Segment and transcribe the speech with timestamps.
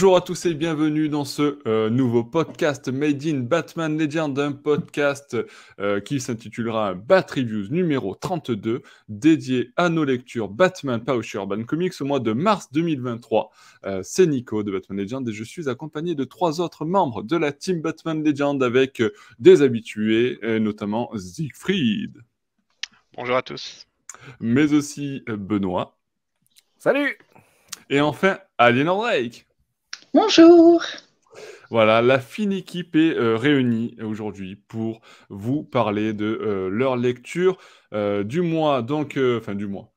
[0.00, 4.52] Bonjour à tous et bienvenue dans ce euh, nouveau podcast Made in Batman Legend, un
[4.52, 5.36] podcast
[5.78, 11.92] euh, qui s'intitulera Bat Reviews numéro 32, dédié à nos lectures Batman Pouch Urban Comics
[12.00, 13.50] au mois de mars 2023.
[13.84, 17.36] Euh, c'est Nico de Batman Legend et je suis accompagné de trois autres membres de
[17.36, 19.02] la team Batman Legend avec
[19.38, 22.22] des habitués, notamment Siegfried.
[23.18, 23.86] Bonjour à tous.
[24.40, 25.98] Mais aussi Benoît.
[26.78, 27.18] Salut
[27.90, 29.49] et enfin, Aliénor Drake.
[30.12, 30.82] Bonjour.
[31.70, 37.58] Voilà, la fine équipe est euh, réunie aujourd'hui pour vous parler de euh, leur lecture
[37.94, 39.92] euh, du mois, donc, enfin du mois,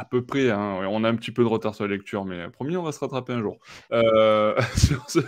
[0.00, 2.48] à peu près, hein, on a un petit peu de retard sur la lecture, mais
[2.48, 3.58] promis, on va se rattraper un jour.
[3.92, 4.58] Euh,
[5.06, 5.20] ce,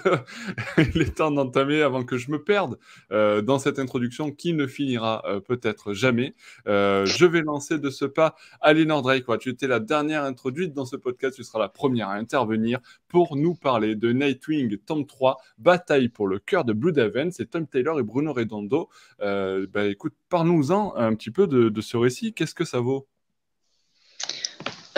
[0.95, 2.79] il est temps d'entamer avant que je me perde
[3.13, 6.35] euh, dans cette introduction qui ne finira euh, peut-être jamais.
[6.65, 9.27] je vais lancer de ce pas Alinor Drake.
[9.41, 13.37] Tu étais la dernière introduite dans ce podcast, tu seras la première à intervenir pour
[13.37, 17.31] nous parler de Nightwing, tome 3, Bataille pour le cœur de Blue Haven.
[17.31, 18.89] C'est Tom Taylor et Bruno Redondo.
[19.21, 22.33] bah, écoute, parle-nous-en un petit peu de ce récit.
[22.33, 23.07] Qu'est-ce que ça vaut?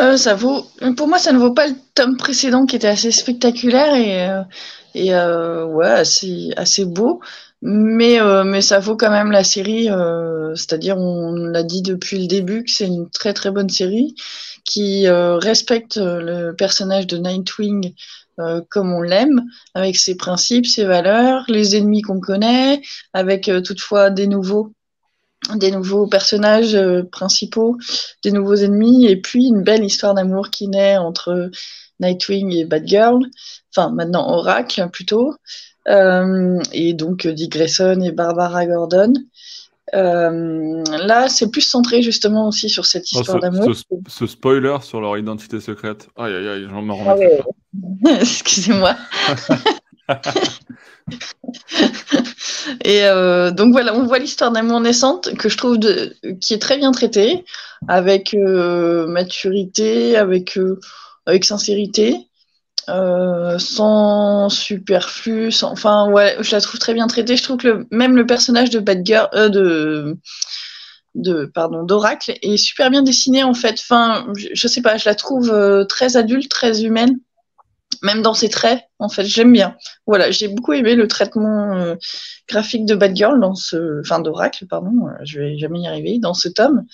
[0.00, 0.66] Euh, ça vaut.
[0.96, 4.42] Pour moi, ça ne vaut pas le tome précédent qui était assez spectaculaire et, euh,
[4.94, 7.20] et euh, ouais, assez, assez beau.
[7.62, 9.88] Mais, mais ça vaut quand même la série.
[10.54, 14.14] C'est-à-dire, on l'a dit depuis le début que c'est une très très bonne série
[14.66, 17.94] qui respecte le personnage de Nightwing
[18.68, 22.82] comme on l'aime, avec ses principes, ses valeurs, les ennemis qu'on connaît,
[23.14, 24.74] avec toutefois des nouveaux
[25.56, 27.76] des nouveaux personnages euh, principaux,
[28.22, 31.50] des nouveaux ennemis, et puis une belle histoire d'amour qui naît entre
[32.00, 33.20] Nightwing et Batgirl,
[33.74, 35.34] enfin maintenant Oracle plutôt,
[35.88, 39.12] euh, et donc Dick Grayson et Barbara Gordon.
[39.94, 43.70] Euh, là, c'est plus centré justement aussi sur cette oh, histoire d'amour.
[44.08, 46.08] Ce, spoiler sur leur identité secrète.
[46.16, 47.42] Aïe aïe aïe, j'en me remets.
[48.06, 48.96] Ah Excusez-moi.
[52.84, 56.58] Et euh, donc voilà, on voit l'histoire d'amour naissante que je trouve de, qui est
[56.58, 57.44] très bien traitée,
[57.88, 60.80] avec euh, maturité, avec, euh,
[61.26, 62.16] avec sincérité,
[62.86, 67.36] sans superflu, sans, enfin ouais, je la trouve très bien traitée.
[67.36, 70.16] Je trouve que même le personnage de Bad Girl, de
[71.14, 73.74] de pardon d'Oracle est super bien dessiné en fait.
[73.80, 77.18] Enfin, je, je sais pas, je la trouve très adulte, très humaine
[78.02, 79.76] même dans ses traits, en fait, j'aime bien.
[80.06, 81.94] Voilà, j'ai beaucoup aimé le traitement euh,
[82.48, 86.34] graphique de Batgirl dans ce, enfin d'Oracle, pardon, euh, je vais jamais y arriver, dans
[86.34, 86.84] ce tome.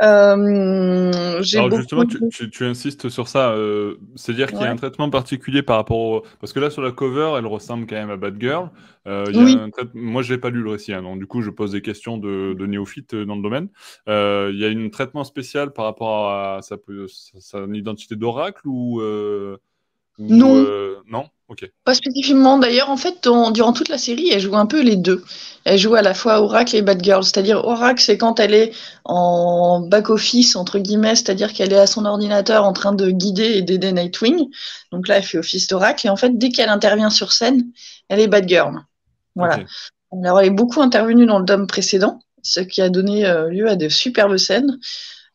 [0.00, 3.54] Euh, Alors justement, tu, insistes sur ça,
[4.16, 6.22] c'est-à-dire qu'il y a un traitement particulier par rapport au...
[6.40, 8.70] Parce que là, sur la cover, elle ressemble quand même à Batgirl.
[9.06, 9.56] oui.
[9.94, 12.16] Moi, je n'ai pas lu le récit, hein, donc du coup, je pose des questions
[12.16, 13.68] de, de néophyte dans le domaine.
[14.06, 16.76] Il y a un traitement spécial par rapport à sa,
[17.38, 19.02] sa identité d'Oracle ou...
[20.18, 20.54] Non.
[20.56, 21.26] Euh, non?
[21.84, 22.58] Pas spécifiquement.
[22.58, 25.24] D'ailleurs, en fait, durant toute la série, elle joue un peu les deux.
[25.64, 27.22] Elle joue à la fois Oracle et Batgirl.
[27.22, 28.72] C'est-à-dire, Oracle, c'est quand elle est
[29.04, 33.62] en back-office, entre guillemets, c'est-à-dire qu'elle est à son ordinateur en train de guider et
[33.62, 34.48] d'aider Nightwing.
[34.90, 36.06] Donc là, elle fait office d'Oracle.
[36.06, 37.64] Et en fait, dès qu'elle intervient sur scène,
[38.08, 38.80] elle est Batgirl.
[39.36, 39.60] Voilà.
[40.12, 43.68] Alors, elle est beaucoup intervenue dans le dôme précédent, ce qui a donné euh, lieu
[43.68, 44.78] à de superbes scènes.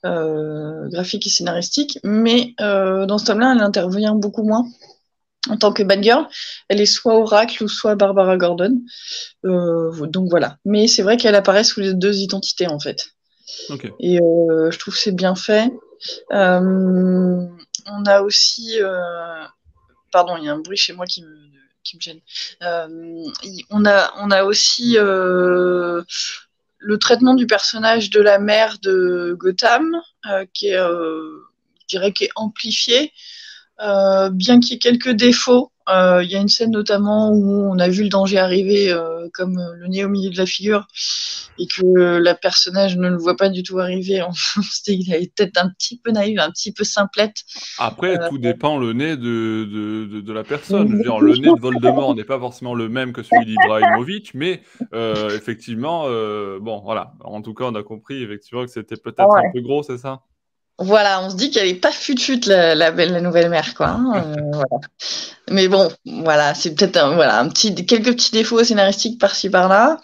[0.06, 4.64] Euh, graphique et scénaristique, mais euh, dans ce tome-là, elle intervient beaucoup moins
[5.50, 6.28] en tant que bad girl.
[6.68, 8.82] Elle est soit Oracle ou soit Barbara Gordon.
[9.46, 10.58] Euh, donc voilà.
[10.66, 13.12] Mais c'est vrai qu'elle apparaît sous les deux identités en fait.
[14.00, 15.72] Et je trouve que c'est bien fait.
[16.30, 18.78] on a aussi.
[20.12, 21.36] Pardon, il y a un bruit chez moi qui me,
[21.84, 22.20] qui me gêne.
[23.70, 24.98] on, a, on a aussi
[26.78, 31.40] le traitement du personnage de la mère de Gotham, euh, qui est, euh,
[31.82, 33.10] je dirais, qui est amplifié, euh,
[33.80, 35.72] bien qu'il y ait quelques défauts.
[35.88, 38.94] Il y a une scène notamment où on a vu le danger arriver
[39.34, 40.88] comme le nez au milieu de la figure
[41.60, 44.24] et que la personnage ne le voit pas du tout arriver.
[44.88, 47.44] il est peut-être un petit peu naïf, un petit peu simplette.
[47.78, 50.92] Après, tout dépend le nez de, de, de, la personne.
[50.92, 54.62] le nez de Voldemort n'est pas forcément le même que celui d'Ibrahimovic, mais
[54.94, 56.04] effectivement,
[56.60, 57.14] bon, voilà.
[57.22, 60.22] En tout cas, on a compris effectivement que c'était peut-être un peu gros, c'est ça?
[60.80, 63.90] Voilà, on se dit qu'elle n'est pas fut-fut la, la, la, nouvelle mère, quoi.
[63.90, 64.78] Hein, euh,
[65.52, 70.00] Mais bon, voilà, c'est peut-être un, voilà, un petit, quelques petits défauts scénaristiques par-ci par-là.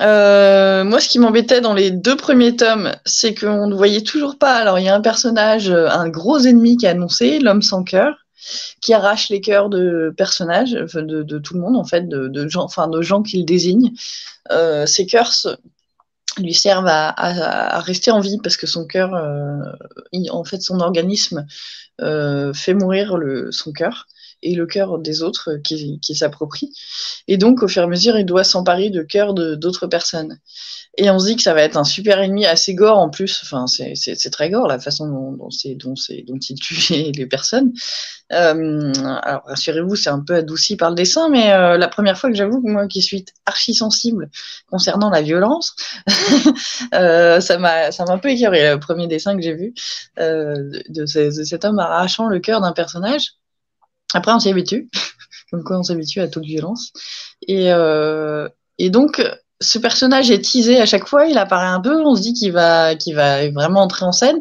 [0.00, 4.38] Euh, moi, ce qui m'embêtait dans les deux premiers tomes, c'est qu'on ne voyait toujours
[4.38, 4.54] pas.
[4.54, 8.14] Alors, il y a un personnage, un gros ennemi qui est annoncé, l'homme sans cœur,
[8.80, 12.48] qui arrache les cœurs de personnages, de, de, tout le monde en fait, de, de
[12.48, 13.92] gens, enfin de gens qu'il désigne.
[14.50, 15.32] Euh, ces cœurs
[16.36, 19.62] lui servent à, rester en vie parce que son cœur, euh,
[20.30, 21.46] en fait, son organisme
[22.00, 24.06] euh, fait mourir le, son cœur
[24.42, 26.72] et le cœur des autres qui, qui s'approprient.
[27.26, 30.38] Et donc, au fur et à mesure, il doit s'emparer de cœur d'autres personnes.
[31.00, 33.40] Et on se dit que ça va être un super ennemi assez gore en plus.
[33.44, 37.72] Enfin, c'est très gore la façon dont, il tue les personnes.
[38.32, 38.92] Euh,
[39.22, 42.36] alors rassurez-vous, c'est un peu adouci par le dessin, mais euh, la première fois que
[42.36, 44.28] j'avoue que moi qui suis archi sensible
[44.68, 45.76] concernant la violence,
[46.94, 49.74] euh, ça m'a un peu écœuré le premier dessin que j'ai vu
[50.18, 53.34] euh, de, cet homme arrachant le cœur d'un personnage.
[54.14, 54.88] Après on s'y habitue,
[55.50, 56.92] comme quoi on s'habitue à toute violence.
[57.46, 59.22] Et, euh, et donc
[59.60, 62.52] ce personnage est teasé à chaque fois, il apparaît un peu, on se dit qu'il
[62.52, 64.40] va, qu'il va vraiment entrer en scène.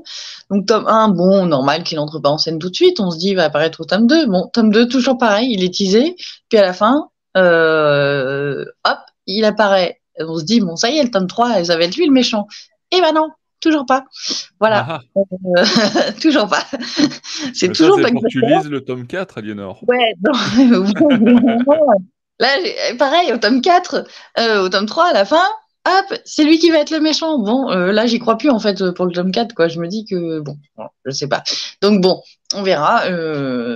[0.51, 3.17] Donc tome 1, bon, normal qu'il entre pas en scène tout de suite, on se
[3.17, 4.27] dit il va apparaître au tome 2.
[4.27, 6.15] Bon, tome 2, toujours pareil, il est teasé,
[6.49, 9.99] puis à la fin, euh, hop, il apparaît.
[10.19, 12.13] On se dit, bon, ça y est, le tome 3, ça va être lui le
[12.13, 12.47] méchant.
[12.91, 14.05] Et ben non, toujours pas.
[14.59, 14.85] Voilà.
[14.89, 15.01] Ah.
[15.17, 16.65] Euh, toujours pas.
[17.53, 19.83] C'est toujours ça, pas pour que tu lises le tome 4, Aliénor.
[19.87, 20.85] Ouais, non.
[22.39, 22.49] Là,
[22.97, 24.05] pareil, au tome 4,
[24.39, 25.43] euh, au tome 3, à la fin,
[25.85, 27.39] hop, c'est lui qui va être le méchant.
[27.39, 29.67] Bon, euh, là, j'y crois plus, en fait, pour le tome 4, quoi.
[29.67, 30.57] Je me dis que, bon,
[31.05, 31.43] je sais pas.
[31.81, 32.21] Donc, bon,
[32.53, 33.05] on verra.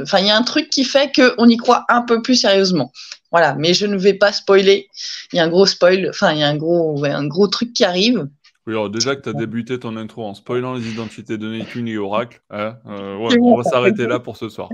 [0.04, 2.92] Enfin, il y a un truc qui fait qu'on y croit un peu plus sérieusement.
[3.32, 4.90] Voilà, mais je ne vais pas spoiler.
[5.32, 7.48] Il y a un gros spoil, enfin, il y a un gros, ouais, un gros
[7.48, 8.28] truc qui arrive.
[8.68, 11.88] Oui, alors déjà que tu as débuté ton intro en spoilant les identités de Nightwing
[11.88, 14.70] et Oracle, hein, ouais, on va s'arrêter là pour ce soir.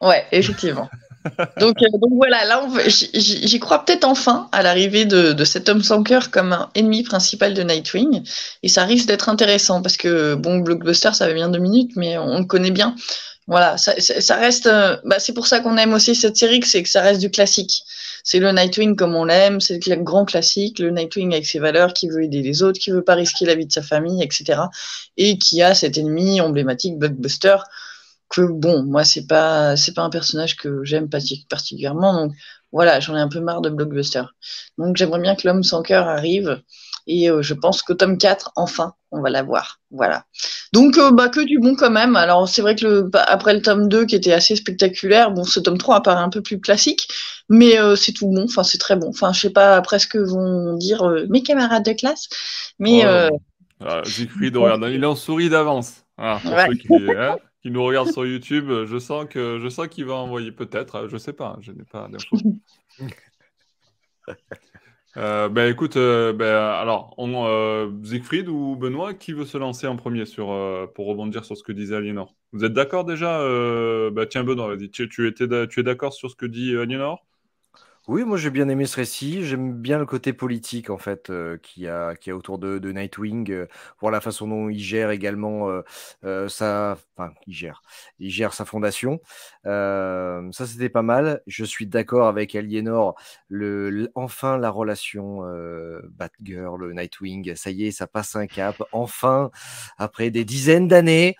[0.00, 0.88] Ouais, effectivement.
[1.58, 5.82] donc, euh, donc, voilà, là, j'y crois peut-être enfin à l'arrivée de, de, cet homme
[5.82, 8.22] sans cœur comme un ennemi principal de Nightwing.
[8.62, 12.18] Et ça risque d'être intéressant parce que, bon, Blockbuster, ça va bien deux minutes, mais
[12.18, 12.94] on le connaît bien.
[13.46, 14.66] Voilà, ça, ça reste.
[14.66, 17.30] Euh, bah, c'est pour ça qu'on aime aussi cette série, c'est que ça reste du
[17.30, 17.82] classique.
[18.26, 21.94] C'est le Nightwing comme on l'aime, c'est le grand classique, le Nightwing avec ses valeurs,
[21.94, 24.62] qui veut aider les autres, qui veut pas risquer la vie de sa famille, etc.
[25.16, 27.56] Et qui a cet ennemi emblématique, Blockbuster
[28.28, 31.08] que bon, moi c'est pas c'est pas un personnage que j'aime
[31.48, 32.32] particulièrement, donc
[32.72, 34.24] voilà, j'en ai un peu marre de blockbuster.
[34.78, 36.60] Donc j'aimerais bien que l'homme sans cœur arrive
[37.06, 39.80] et euh, je pense qu'au tome 4, enfin, on va l'avoir.
[39.90, 40.24] Voilà.
[40.72, 42.16] Donc euh, bah que du bon quand même.
[42.16, 45.60] Alors c'est vrai que le, après le tome 2 qui était assez spectaculaire, bon ce
[45.60, 47.08] tome 3 apparaît un peu plus classique,
[47.48, 49.08] mais euh, c'est tout bon, enfin c'est très bon.
[49.08, 52.28] Enfin je sais pas après ce que vont dire mes camarades de classe,
[52.78, 53.38] mais oh,
[53.80, 56.04] ah, regarde, il est en souris d'avance.
[56.18, 60.52] Ah, hein qui nous regarde sur YouTube, je sens que je sens qu'il va envoyer
[60.52, 62.38] peut-être, je sais pas, je n'ai pas d'infos.
[65.16, 69.86] euh, ben écoute, euh, ben, alors on, euh, Siegfried ou Benoît, qui veut se lancer
[69.86, 72.34] en premier sur euh, pour rebondir sur ce que disait Aliénor?
[72.52, 73.38] Vous êtes d'accord déjà?
[74.10, 77.24] Bah, Tiens Benoît, tu, tu, étais, tu es d'accord sur ce que dit Aliénor?
[78.08, 79.44] Oui, moi j'ai bien aimé ce récit.
[79.44, 82.92] J'aime bien le côté politique en fait euh, qui a qui a autour de, de
[82.92, 83.66] Nightwing, euh,
[84.00, 85.82] voir la façon dont il gère également euh,
[86.22, 87.82] euh sa, enfin il gère,
[88.20, 89.20] il gère sa fondation.
[89.64, 91.42] ça c'était pas mal.
[91.48, 93.16] Je suis d'accord avec Aliénor.
[93.48, 95.40] Le, enfin la relation
[96.10, 98.80] Batgirl, Nightwing, ça y est, ça passe un cap.
[98.92, 99.50] Enfin,
[99.98, 101.34] après des dizaines d'années.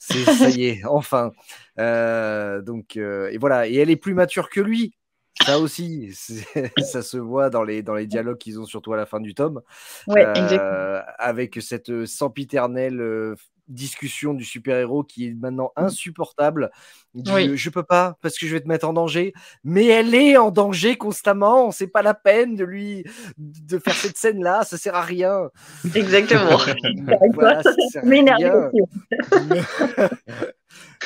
[0.00, 1.32] C'est ça y est, enfin.
[1.76, 4.97] donc et voilà, et elle est plus mature que lui.
[5.44, 6.10] Ça aussi,
[6.82, 9.34] ça se voit dans les, dans les dialogues qu'ils ont, surtout à la fin du
[9.34, 9.62] tome.
[10.06, 13.34] Ouais, euh, avec cette sempiternelle euh,
[13.68, 16.70] discussion du super-héros qui est maintenant insupportable.
[17.14, 19.32] Je Je peux pas parce que je vais te mettre en danger.
[19.64, 21.70] Mais elle est en danger constamment.
[21.70, 23.04] C'est pas la peine de lui
[23.36, 24.64] de faire cette scène là.
[24.64, 25.50] Ça sert à rien.
[25.94, 26.58] Exactement.
[27.34, 28.70] voilà, ça sert à rien.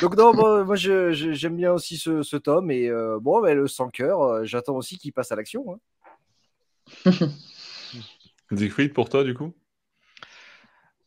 [0.00, 4.22] Donc non, moi j'aime bien aussi ce, tome et euh, bon, mais le sans cœur,
[4.22, 5.78] euh, j'attends aussi qu'il passe à l'action.
[7.06, 7.12] Hein.
[8.56, 9.52] Siegfried, pour toi du coup?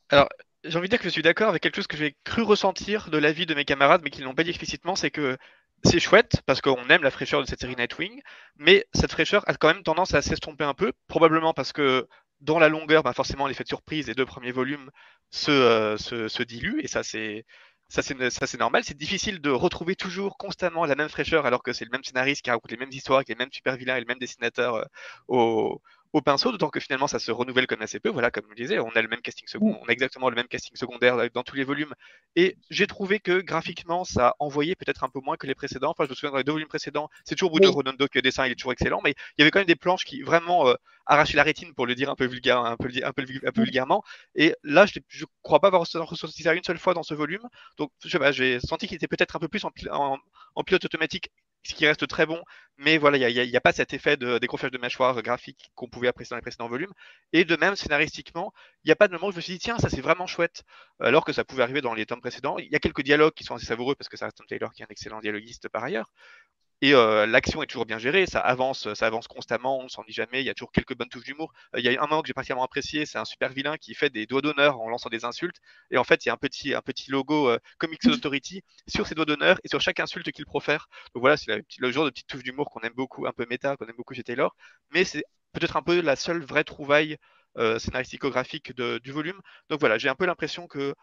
[0.09, 0.29] Alors,
[0.67, 3.10] j'ai envie de dire que je suis d'accord avec quelque chose que j'ai cru ressentir
[3.10, 5.38] de l'avis de mes camarades, mais qui ne l'ont pas dit explicitement, c'est que
[5.84, 8.22] c'est chouette parce qu'on aime la fraîcheur de cette série Nightwing,
[8.57, 12.07] mais cette fraîcheur a quand même tendance à s'estomper un peu, probablement parce que
[12.41, 14.89] dans la longueur, bah forcément l'effet de surprise des deux premiers volumes
[15.31, 17.45] se, euh, se, se dilue, et ça c'est
[17.88, 18.84] ça c'est normal.
[18.84, 22.41] C'est difficile de retrouver toujours constamment la même fraîcheur alors que c'est le même scénariste
[22.43, 24.86] qui raconte les mêmes histoires, avec les mêmes super vilains et le même dessinateur euh,
[25.27, 25.81] au,
[26.13, 28.09] au pinceau, d'autant que finalement ça se renouvelle comme assez peu.
[28.09, 30.47] Voilà, comme je disais, on a le même casting secondaire, on a exactement le même
[30.47, 31.93] casting secondaire dans tous les volumes.
[32.35, 35.91] Et j'ai trouvé que graphiquement, ça envoyait peut-être un peu moins que les précédents.
[35.91, 38.21] Enfin, je me souviens dans les deux volumes précédents, c'est toujours Bruno Redondo que le
[38.21, 40.67] dessin il est toujours excellent, mais il y avait quand même des planches qui vraiment
[40.67, 43.51] euh, arrachaient la rétine pour le dire un peu vulgaire, un peu, un peu, un
[43.51, 44.03] peu vulgairement.
[44.35, 47.47] Et là, je, ne crois pas avoir ressenti ça une seule fois dans ce volume.
[47.77, 49.71] Donc, je sais pas, j'ai senti qu'il était peut-être un peu plus en,
[50.55, 51.29] en pilote automatique
[51.65, 52.41] ce qui reste très bon,
[52.77, 56.07] mais voilà, il n'y a, pas cet effet de décrochage de mâchoire graphique qu'on pouvait
[56.07, 56.91] apprécier dans les précédents volumes.
[57.34, 58.53] Et de même, scénaristiquement,
[58.84, 60.27] il n'y a pas de moment où je me suis dit, tiens, ça c'est vraiment
[60.27, 60.63] chouette,
[61.00, 62.57] alors que ça pouvait arriver dans les tomes précédents.
[62.60, 64.81] Il y a quelques dialogues qui sont assez savoureux parce que ça reste Taylor qui
[64.84, 66.12] est un excellent dialoguiste par ailleurs.
[66.82, 70.13] Et euh, l'action est toujours bien gérée, ça avance, ça avance constamment, on s'en dit
[70.13, 71.53] jamais, il y a toujours quelques bonnes touches d'humour.
[71.75, 73.94] Euh, il y a un moment que j'ai particulièrement apprécié, c'est un super vilain qui
[73.96, 75.58] fait des doigts d'honneur en lançant des insultes,
[75.91, 79.08] et en fait il y a un petit, un petit logo euh, Comics Authority sur
[79.08, 80.88] ses doigts d'honneur et sur chaque insulte qu'il profère.
[81.13, 83.77] Donc voilà, c'est le genre de petite touche d'humour qu'on aime beaucoup, un peu méta,
[83.77, 84.55] qu'on aime beaucoup chez Taylor,
[84.91, 87.17] mais c'est peut-être un peu la seule vraie trouvaille
[87.58, 89.39] scénaristico-graphique du volume.
[89.70, 90.94] Donc voilà, j'ai un peu l'impression que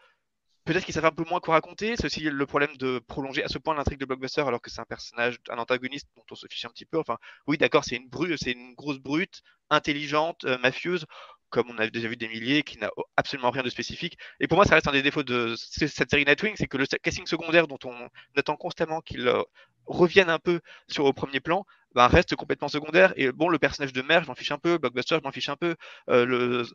[0.65, 1.95] Peut-être qu'il savait un peu moins quoi raconter.
[1.97, 4.79] C'est aussi le problème de prolonger à ce point l'intrigue de Blockbuster alors que c'est
[4.79, 6.97] un personnage, un antagoniste dont on se fiche un petit peu.
[6.99, 7.17] Enfin,
[7.47, 11.05] oui, d'accord, c'est une brute, c'est une grosse brute, intelligente, euh, mafieuse,
[11.49, 14.17] comme on a déjà vu des milliers, qui n'a absolument rien de spécifique.
[14.39, 16.85] Et pour moi, ça reste un des défauts de cette série Nightwing, c'est que le
[16.85, 19.43] casting secondaire dont on attend constamment qu'il euh,
[19.85, 23.13] revienne un peu sur au premier plan, ben, reste complètement secondaire.
[23.17, 25.49] Et bon, le personnage de mère, je m'en fiche un peu, Blockbuster, je m'en fiche
[25.49, 25.75] un peu,
[26.09, 26.65] euh, le,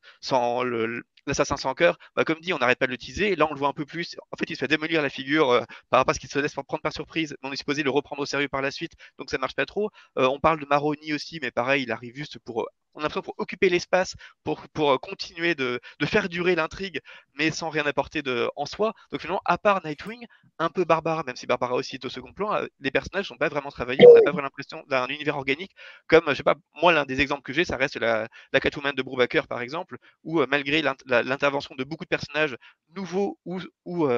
[1.28, 2.96] l'assassin sans cœur, bah, comme dit, on n'arrête pas de.
[3.22, 4.16] Et là, on le voit un peu plus.
[4.32, 6.38] En fait, il se fait démolir la figure euh, par rapport à ce qu'il se
[6.38, 7.36] laisse prendre par surprise.
[7.42, 9.90] On est supposé le reprendre au sérieux par la suite, donc ça marche pas trop.
[10.18, 12.68] Euh, on parle de Maroni aussi, mais pareil, il arrive juste pour
[12.98, 17.00] on a l'impression pour occuper l'espace, pour, pour euh, continuer de, de faire durer l'intrigue,
[17.34, 18.92] mais sans rien apporter de, en soi.
[19.12, 20.26] Donc finalement, à part Nightwing,
[20.58, 23.36] un peu Barbara, même si Barbara aussi est au second plan, euh, les personnages sont
[23.36, 25.74] pas vraiment travaillés, on n'a pas vraiment l'impression d'un univers organique,
[26.08, 28.94] comme, je sais pas, moi, l'un des exemples que j'ai, ça reste la, la Catwoman
[28.94, 32.56] de Brubaker, par exemple, où euh, malgré l'intervention de beaucoup de personnages
[32.96, 34.08] nouveaux ou, ou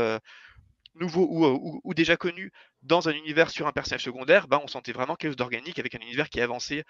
[0.95, 4.93] nouveaux ou, ou, déjà connus dans un univers sur un personnage secondaire, bah, on sentait
[4.93, 6.85] vraiment quelque chose d'organique avec un univers qui avançait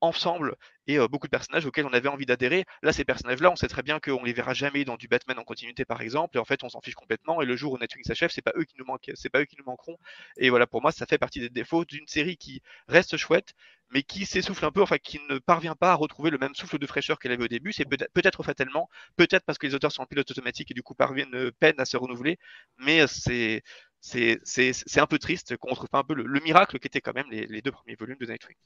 [0.00, 2.64] ensemble et beaucoup de personnages auxquels on avait envie d'adhérer.
[2.82, 5.44] Là, ces personnages-là, on sait très bien qu'on les verra jamais dans du Batman en
[5.44, 7.40] continuité, par exemple, et en fait, on s'en fiche complètement.
[7.40, 9.64] Et le jour où Nightwing s'achève, c'est pas eux qui nous pas eux qui nous
[9.64, 9.96] manqueront.
[10.36, 13.54] Et voilà, pour moi, ça fait partie des défauts d'une série qui reste chouette,
[13.90, 16.78] mais qui s'essouffle un peu, enfin, qui ne parvient pas à retrouver le même souffle
[16.78, 17.72] de fraîcheur qu'elle avait au début.
[17.72, 20.82] C'est peut-être peut fatalement, peut-être parce que les auteurs sont en pilote automatique et du
[20.82, 22.38] coup parviennent peine à se renouveler,
[22.78, 23.62] mais c'est
[24.04, 27.46] c'est un peu triste qu'on retrouve pas un peu le, miracle qu'étaient quand même les,
[27.46, 28.56] les deux premiers volumes de Nightwing.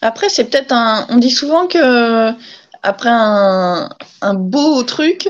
[0.00, 1.06] Après, c'est peut-être un.
[1.10, 2.32] On dit souvent que
[2.82, 3.88] après un,
[4.22, 5.28] un, beau truc,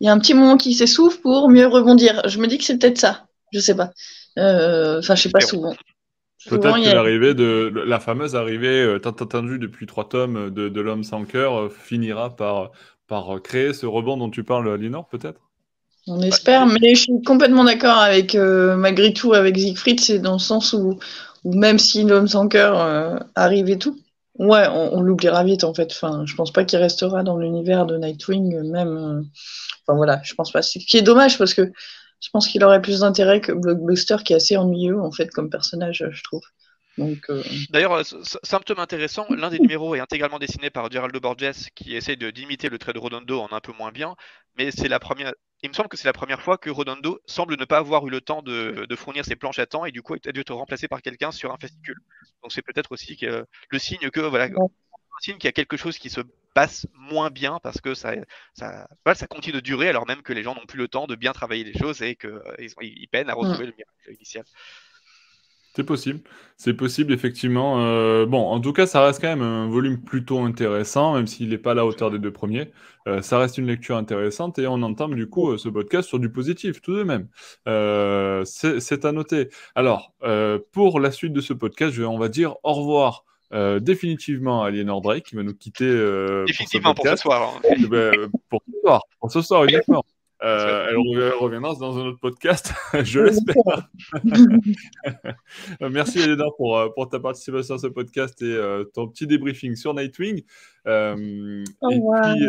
[0.00, 2.22] il y a un petit moment qui s'essouffle pour mieux rebondir.
[2.28, 3.26] Je me dis que c'est peut-être ça.
[3.52, 3.90] Je sais pas.
[4.38, 5.74] Euh, enfin, je sais pas souvent.
[6.48, 10.80] Peut-être que l'arrivée de la fameuse arrivée euh, tant attendue depuis trois tomes de, de
[10.80, 12.70] l'homme sans cœur euh, finira par,
[13.06, 15.40] par créer ce rebond dont tu parles, Linor, peut-être?
[16.06, 20.38] On espère, mais je suis complètement d'accord avec, malgré tout, avec Siegfried, c'est dans le
[20.38, 20.98] sens où,
[21.44, 23.98] où même si l'homme sans cœur arrive et tout,
[24.38, 25.92] Ouais, on, l'oubliera vite en fait.
[25.92, 28.96] Enfin, je pense pas qu'il restera dans l'univers de Nightwing, même.
[28.96, 29.22] Euh,
[29.86, 30.60] enfin voilà, je pense pas.
[30.60, 31.70] Ce qui est dommage parce que
[32.20, 35.50] je pense qu'il aurait plus d'intérêt que Blockbuster, qui est assez ennuyeux en fait comme
[35.50, 36.42] personnage, je trouve.
[36.98, 38.02] Euh, D'ailleurs, euh,
[38.42, 42.78] symptôme intéressant, l'un des numéros est intégralement dessiné par Geraldo Borges, qui essaie d'imiter le
[42.78, 44.14] trait de Rodondo en un peu moins bien,
[44.56, 45.32] mais c'est la première.
[45.64, 48.10] Il me semble que c'est la première fois que Rodondo semble ne pas avoir eu
[48.10, 50.88] le temps de, fournir ses planches à temps et du coup a dû être remplacé
[50.88, 51.96] par quelqu'un sur un fascicule.
[52.42, 55.78] Donc c'est peut-être aussi que, le signe que voilà, un signe qu'il y a quelque
[55.78, 56.20] chose qui se
[56.52, 58.12] passe moins bien parce que ça,
[58.52, 61.14] ça, ça continue de durer alors même que les gens n'ont plus le temps de
[61.14, 64.44] bien travailler les choses et qu'ils ils peinent à retrouver le miracle initial.
[65.76, 66.20] C'est possible,
[66.56, 67.80] c'est possible effectivement.
[67.80, 71.48] Euh, bon, en tout cas, ça reste quand même un volume plutôt intéressant, même s'il
[71.48, 72.70] n'est pas à la hauteur des deux premiers.
[73.08, 76.20] Euh, ça reste une lecture intéressante et on entame du coup euh, ce podcast sur
[76.20, 77.26] du positif tout de même.
[78.44, 79.48] c'est à noter.
[79.74, 80.14] Alors,
[80.70, 83.24] pour la suite de ce podcast, je vais, on va dire au revoir.
[83.80, 85.90] définitivement à Aliénor Drake qui va nous quitter.
[86.46, 87.52] définitivement pour ce, soir.
[87.56, 87.68] Hein.
[87.76, 90.04] Eh ben, pour ce soir, pour ce soir uniquement.
[90.44, 93.88] Euh, elle reviendra dans un autre podcast, je l'espère.
[95.80, 99.74] Merci Elena pour, euh, pour ta participation à ce podcast et euh, ton petit débriefing
[99.74, 100.42] sur Nightwing.
[100.86, 102.46] et puis,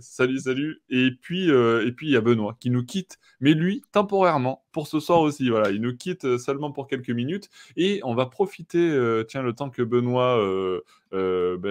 [0.00, 0.82] salut, salut.
[0.88, 4.88] Et puis, et puis il y a Benoît qui nous quitte, mais lui temporairement pour
[4.88, 5.50] ce soir aussi.
[5.50, 9.24] Voilà, il nous quitte seulement pour quelques minutes et on va profiter.
[9.28, 10.36] tiens, le temps que Benoît
[11.12, 11.62] ben,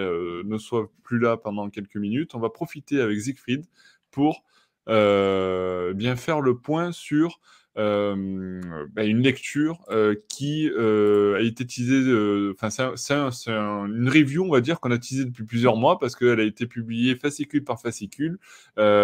[0.45, 3.65] ne soit plus là pendant quelques minutes, on va profiter avec Siegfried
[4.11, 4.58] pour euh,
[4.89, 7.39] bien faire le point sur
[7.77, 12.03] euh, bah, une lecture euh, qui a été teasée.
[12.51, 13.13] Enfin, c'est
[13.51, 16.65] une review, on va dire, qu'on a teasée depuis plusieurs mois parce qu'elle a été
[16.65, 18.39] publiée fascicule par fascicule.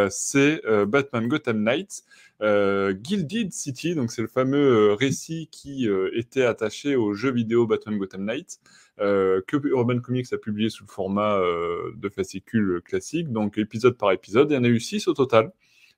[0.09, 2.03] c'est Batman Gotham Knights.
[2.41, 8.25] Gilded City, donc c'est le fameux récit qui était attaché au jeu vidéo Batman Gotham
[8.25, 8.59] Knights.
[8.97, 11.39] que Urban Comics a publié sous le format
[11.95, 14.51] de fascicule classique, donc épisode par épisode.
[14.51, 15.51] Il y en a eu six au total.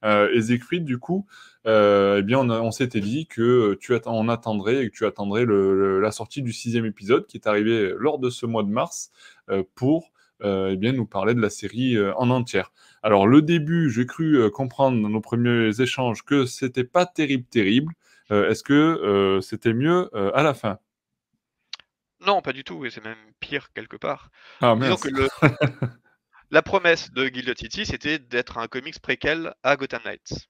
[0.06, 1.26] Euh, et Siegfried, du coup,
[1.66, 6.12] euh, eh bien, on, s'était dit que tu on attendrait et que tu attendrais la
[6.12, 9.12] sortie du sixième épisode qui est arrivé lors de ce mois de mars
[9.50, 10.12] euh, pour
[10.44, 12.72] eh bien, nous parler de la série en entière.
[13.02, 17.94] Alors, le début, j'ai cru comprendre dans nos premiers échanges que c'était pas terrible, terrible.
[18.30, 20.78] Est-ce que c'était mieux à la fin?
[22.20, 24.30] Non, pas du tout, et c'est même pire quelque part.
[24.62, 25.30] Ah, Disons que le-
[26.52, 30.48] la promesse de Guild of City, c'était d'être un comics préquel à Gotham Knights.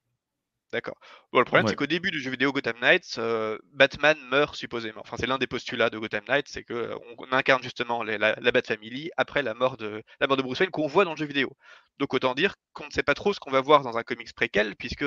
[0.70, 0.98] D'accord.
[1.32, 1.70] Bon, le problème, Ouais.
[1.70, 5.00] c'est qu'au début du jeu vidéo Gotham Knights, euh, Batman meurt supposément.
[5.02, 8.18] Enfin, c'est l'un des postulats de Gotham Knights, c'est que euh, on, incarne justement les-
[8.18, 11.06] la, la Bat Family après la mort de la mort de Bruce Wayne qu'on voit
[11.06, 11.56] dans le jeu vidéo.
[11.98, 14.34] Donc autant dire qu'on ne sait pas trop ce qu'on va voir dans un comics
[14.34, 15.06] préquel, puisque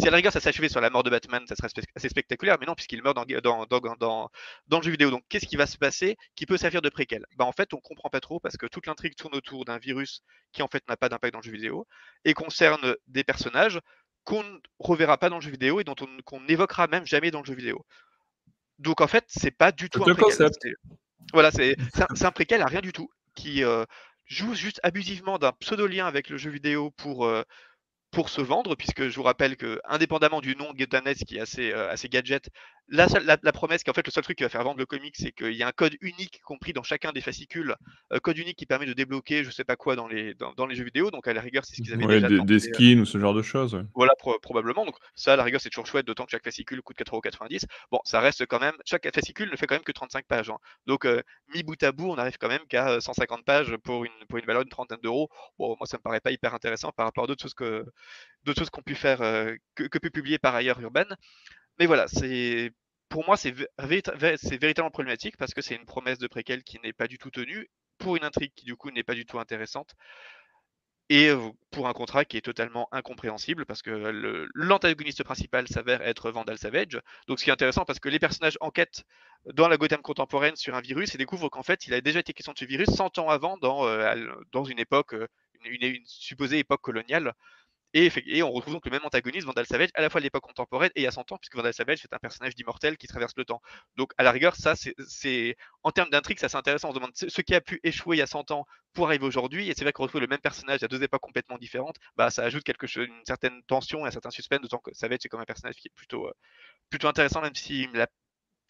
[0.00, 2.56] si à la rigueur ça s'achevait sur la mort de Batman, ça serait assez spectaculaire,
[2.58, 4.30] mais non, puisqu'il meurt dans, dans, dans, dans,
[4.66, 5.10] dans le jeu vidéo.
[5.10, 7.26] Donc qu'est-ce qui va se passer qui peut servir de préquel?
[7.36, 10.22] Bah, En fait, on comprend pas trop parce que toute l'intrigue tourne autour d'un virus
[10.52, 11.86] qui en fait n'a pas d'impact dans le jeu vidéo
[12.24, 13.80] et concerne des personnages
[14.24, 17.30] qu'on ne reverra pas dans le jeu vidéo et dont on qu'on n'évoquera même jamais
[17.30, 17.84] dans le jeu vidéo.
[18.78, 20.50] Donc en fait, c'est pas du tout un préquel.
[21.32, 21.76] Voilà, c'est
[22.24, 23.84] un, préquel à rien du tout qui euh,
[24.26, 27.42] joue juste abusivement d'un pseudo-lien avec le jeu vidéo pour, euh,
[28.12, 30.78] pour se vendre, puisque je vous rappelle que, indépendamment du nom de
[31.24, 32.50] qui est assez, euh, assez gadget,
[32.88, 34.86] la, seule- la, la promesse, qu'en fait le seul truc qui va faire vendre le
[34.86, 37.74] comic, c'est qu'il y a un code unique compris dans chacun des fascicules,
[38.12, 40.66] euh, code unique qui permet de débloquer je sais pas quoi dans les, dans, dans
[40.66, 42.80] les jeux vidéo, donc à la rigueur c'est ce qu'ils avaient Ouais, déjà des, euh,
[42.80, 43.74] skins ou ce genre de choses.
[43.74, 43.84] ouais.
[43.94, 44.86] voilà, pro- probablement.
[44.86, 47.66] Donc, ça, à la rigueur, c'est toujours chouette, d'autant que chaque fascicule coûte 4,90€.
[47.90, 48.74] Bon, ça reste quand même.
[48.86, 50.48] Chaque fascicule ne fait quand même que 35 pages.
[50.48, 50.56] hein.
[50.86, 51.20] Donc, euh,
[51.54, 54.38] mis bout à bout, on arrive quand même qu'à euh, 150 pages pour une, pour
[54.38, 55.28] une valeur d'une trentaine d'euros.
[55.58, 57.84] Bon, moi, ça me paraît pas hyper intéressant par rapport à d'autres choses que
[58.44, 61.04] d'autres choses qu'ont pu faire, euh, que, que peut publier par ailleurs Urban.
[61.78, 62.72] Mais voilà, c'est.
[63.08, 66.26] Pour moi, c'est vé- vérit- vé- c'est véritablement problématique parce que c'est une promesse de
[66.28, 69.14] préquel qui n'est pas du tout tenue, pour une intrigue qui, du coup, n'est pas
[69.14, 69.94] du tout intéressante
[71.08, 73.90] et euh, pour un contrat qui est totalement incompréhensible parce que
[74.54, 76.98] l'antagoniste principal s'avère être Vandal Savage.
[77.26, 79.04] Donc ce qui est intéressant parce que les personnages enquêtent
[79.52, 82.32] dans la Gotham contemporaine sur un virus et découvrent qu'en fait il a déjà été
[82.32, 84.14] question de ce virus 100 ans avant dans, euh,
[84.68, 85.26] une époque, euh,
[85.64, 87.34] une supposée époque coloniale.
[87.94, 90.90] Et, on retrouve donc le même antagoniste, Vandal Savage, à la fois à l'époque contemporaine
[90.96, 93.60] et à 100 ans, puisque Vandal Savage est un personnage d'immortel qui traverse le temps.
[93.96, 96.88] Donc à la rigueur, ça c'est- c'est en termes d'intrigue, ça c'est intéressant.
[96.88, 99.26] On se demande ce qui a pu échouer il y a 100 ans pour arriver
[99.26, 102.30] aujourd'hui, et c'est vrai qu'on retrouve le même personnage à deux époques complètement différentes, bah
[102.30, 105.28] ça ajoute quelque chose, une certaine tension et un certain suspense, d'autant que Savage c'est
[105.28, 106.32] comme un personnage qui est plutôt, euh,
[106.90, 107.90] plutôt intéressant, même s'il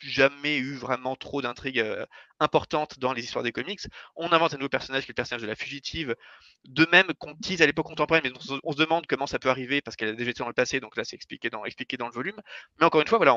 [0.03, 2.07] jamais eu vraiment trop d'intrigues euh,
[2.41, 3.81] importantes dans les histoires des comics.
[4.17, 6.17] On invente un nouveau personnage qui est le personnage de la fugitive,
[6.65, 8.33] de même qu'on tease à l'époque contemporaine, mais
[8.65, 10.81] on se, demande comment ça peut arriver parce qu'elle a déjà été dans le passé,
[10.81, 12.41] donc là c'est expliqué dans, le volume.
[12.79, 13.35] Mais encore une fois, voilà,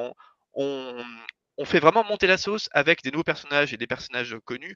[0.54, 1.06] on,
[1.58, 4.76] on, fait vraiment monter la sauce avec des nouveaux personnages et des personnages connus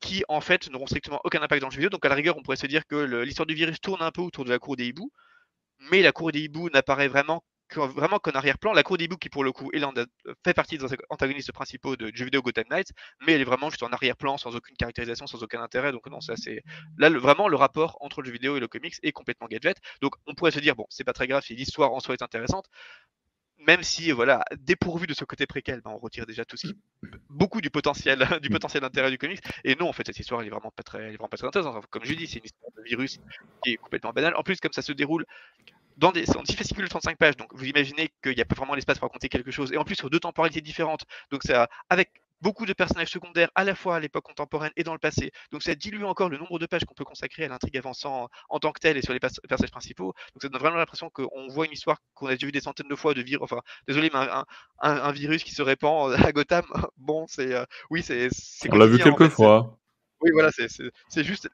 [0.00, 1.90] qui en fait n'auront strictement aucun impact dans le jeu vidéo.
[1.90, 4.22] Donc à la rigueur, on pourrait se dire que l'histoire du virus tourne un peu
[4.22, 5.10] autour de la cour des hiboux,
[5.90, 7.42] mais la cour des hiboux n'apparaît vraiment
[7.74, 8.72] vraiment qu'en arrière-plan.
[8.72, 9.80] La cour des qui pour le coup est
[10.44, 12.92] fait partie des antagonistes principaux de jeux vidéo Gotham Knights,
[13.26, 15.92] mais elle est vraiment juste en arrière-plan, sans aucune caractérisation, sans aucun intérêt.
[15.92, 16.62] Donc non, ça c'est
[16.98, 19.78] là vraiment le rapport entre le jeu vidéo et le comics est complètement gadget.
[20.00, 22.22] Donc on pourrait se dire bon, c'est pas très grave si l'histoire en soi est
[22.22, 22.66] intéressante.
[23.66, 26.74] Même si voilà, dépourvu de ce côté préquel, ben, on retire déjà tout ce qui
[27.30, 29.40] beaucoup du potentiel du potentiel d'intérêt du comics.
[29.64, 31.86] Et non, en fait, cette histoire elle est vraiment pas très, vraiment pas très intéressante.
[31.88, 33.18] Comme je dis, c'est une histoire de virus
[33.62, 34.34] qui est complètement banale.
[34.36, 35.24] En plus, comme ça se déroule
[35.96, 38.44] dans des, c'est en 10 fascicules de 35 pages, donc vous imaginez qu'il n'y a
[38.44, 39.72] pas vraiment l'espace pour raconter quelque chose.
[39.72, 41.04] Et en plus, sur deux temporalités différentes.
[41.30, 42.10] Donc, ça, avec
[42.42, 45.32] beaucoup de personnages secondaires à la fois à l'époque contemporaine et dans le passé.
[45.52, 48.58] Donc, ça dilue encore le nombre de pages qu'on peut consacrer à l'intrigue avançant en
[48.58, 50.12] tant que telle et sur les personnages principaux.
[50.34, 52.88] Donc, ça donne vraiment l'impression qu'on voit une histoire qu'on a déjà vu des centaines
[52.88, 53.42] de fois de virus.
[53.42, 54.44] Enfin, désolé, mais un,
[54.80, 56.64] un- un virus qui se répand à Gotham,
[56.98, 57.54] bon, c'est.
[57.54, 58.28] euh, oui, c'est.
[58.68, 59.78] On l'a vu en quelques fait, fois.
[60.26, 60.68] Oui, voilà, c'est-
[61.24, 61.48] juste,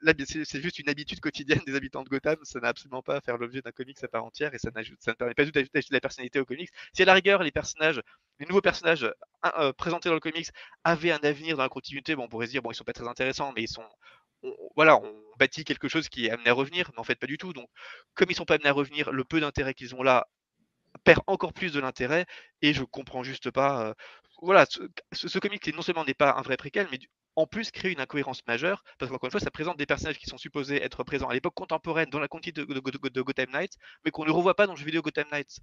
[0.61, 2.37] juste une habitude quotidienne des habitants de Gotham.
[2.43, 5.11] Ça n'a absolument pas à faire l'objet d'un comics à part entière et ça, ça
[5.11, 6.69] ne permet pas du tout d'ajouter de la personnalité au comics.
[6.93, 8.01] Si à la rigueur, les personnages,
[8.39, 9.09] les nouveaux personnages
[9.57, 10.47] euh, présentés dans le comics
[10.83, 12.93] avaient un avenir dans la continuité, bon, on pourrait se dire, bon, ils sont pas
[12.93, 13.85] très intéressants, mais ils sont.
[14.43, 17.27] on- voilà, on bâtit quelque chose qui est amené à revenir, mais en fait, pas
[17.27, 17.53] du tout.
[17.53, 17.69] Donc,
[18.15, 20.27] comme ils sont pas amenés à revenir, le peu d'intérêt qu'ils ont là
[21.03, 22.25] perd encore plus de l'intérêt
[22.61, 23.87] et je comprends juste pas.
[23.89, 23.93] euh,
[24.41, 24.81] voilà, ce,
[25.13, 26.99] ce, comic non seulement n'est pas un vrai préquel, mais
[27.35, 30.27] en plus crée une incohérence majeure parce qu'encore une fois, ça présente des personnages qui
[30.27, 33.73] sont supposés être présents à l'époque contemporaine dans la continuité de, de- de- Gotham Knights,
[34.05, 35.59] mais qu'on ne revoit pas dans le jeu vidéo Gotham Knights,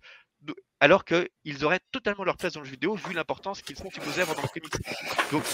[0.80, 4.22] alors qu'ils auraient totalement leur place dans le jeu vidéo vu l'importance qu'ils sont supposés
[4.22, 4.72] avoir dans le comics.
[5.32, 5.44] Donc,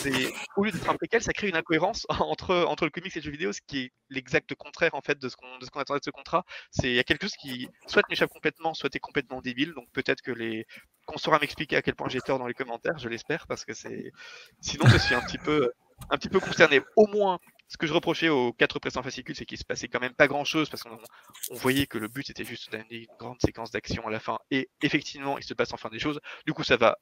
[0.57, 3.25] au lieu d'être un préquel, ça crée une incohérence entre, entre le comics et le
[3.25, 6.05] jeu vidéo, ce qui est l'exact contraire en fait de ce qu'on qu'on attendait de
[6.05, 6.45] ce contrat.
[6.83, 9.73] Il y a quelque chose qui soit m'échappe complètement, soit est complètement débile.
[9.75, 10.67] Donc peut-être que les
[11.07, 13.75] qu'on saura m'expliquer à quel point j'ai tort dans les commentaires, je l'espère, parce que
[13.75, 14.11] c'est
[14.61, 15.71] sinon je suis un petit peu
[16.11, 16.81] un petit peu concerné.
[16.97, 20.01] Au moins, ce que je reprochais aux quatre précédents fascicules, c'est qu'il se passait quand
[20.01, 20.99] même pas grand chose parce qu'on
[21.51, 24.39] on voyait que le but était juste d'amener une grande séquence d'action à la fin.
[24.51, 26.21] Et effectivement, il se passe enfin des choses.
[26.47, 26.99] Du coup, ça va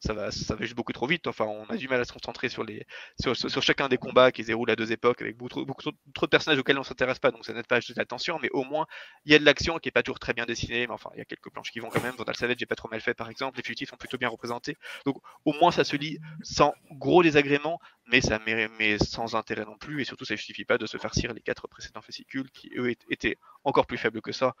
[0.00, 1.26] ça va, ça va juste beaucoup trop vite.
[1.26, 2.86] Enfin, on a du mal à se concentrer sur les,
[3.20, 6.30] sur, chacun des combats qui se déroulent à deux époques avec beaucoup beaucoup trop, de
[6.30, 8.38] personnages auxquels on s'intéresse pas, donc ça n'aide pas jeter l'attention.
[8.40, 8.86] Mais au moins,
[9.24, 11.18] il y a de l'action qui est pas toujours très bien dessinée, mais enfin, il
[11.18, 12.14] y a quelques planches qui vont quand même.
[12.14, 13.56] Vandal Savage j'ai pas trop mal fait, par exemple.
[13.56, 17.80] Les fugitifs sont plutôt bien représentés, donc au moins ça se lit sans gros désagréments,
[18.08, 21.32] mais ça mais sans intérêt non plus, et surtout ça justifie pas de se farcir
[21.32, 24.54] les quatre précédents fascicules qui eux étaient encore plus faibles que ça.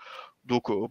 [0.44, 0.86] Donc euh,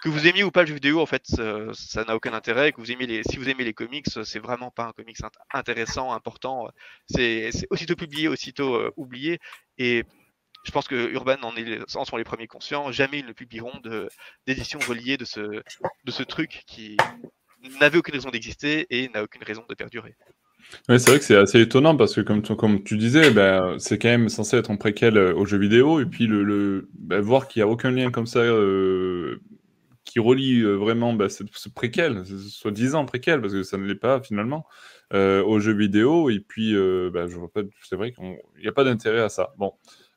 [0.00, 2.72] que vous aimiez ou pas le jeu vidéo, en fait, ça n'a aucun intérêt.
[2.72, 5.18] Que vous aimez les, si vous aimez les comics, c'est vraiment pas un comics
[5.52, 6.68] intéressant, important.
[7.08, 9.40] C'est aussitôt publié, aussitôt euh, oublié,
[9.78, 10.04] et
[10.64, 12.90] je pense que Urban en, est, en sont les premiers conscients.
[12.90, 13.80] Jamais ils ne publieront
[14.46, 16.96] d'édition reliée de ce, de ce truc qui
[17.80, 20.16] n'avait aucune raison d'exister et n'a aucune raison de perdurer.
[20.88, 23.76] Oui, c'est vrai que c'est assez étonnant parce que, comme tu, comme tu disais, ben,
[23.78, 26.00] c'est quand même censé être un préquel euh, aux jeux vidéo.
[26.00, 29.40] Et puis, le, le ben, voir qu'il n'y a aucun lien comme ça euh,
[30.04, 33.94] qui relie euh, vraiment ben, ce, ce, préquel, soi-disant préquel, parce que ça ne l'est
[33.94, 34.66] pas finalement,
[35.14, 36.28] euh, aux jeux vidéo.
[36.28, 37.36] Et puis, ben, je
[37.82, 39.54] c'est vrai qu'il n'y a pas d'intérêt à ça.
[39.58, 39.72] Bon.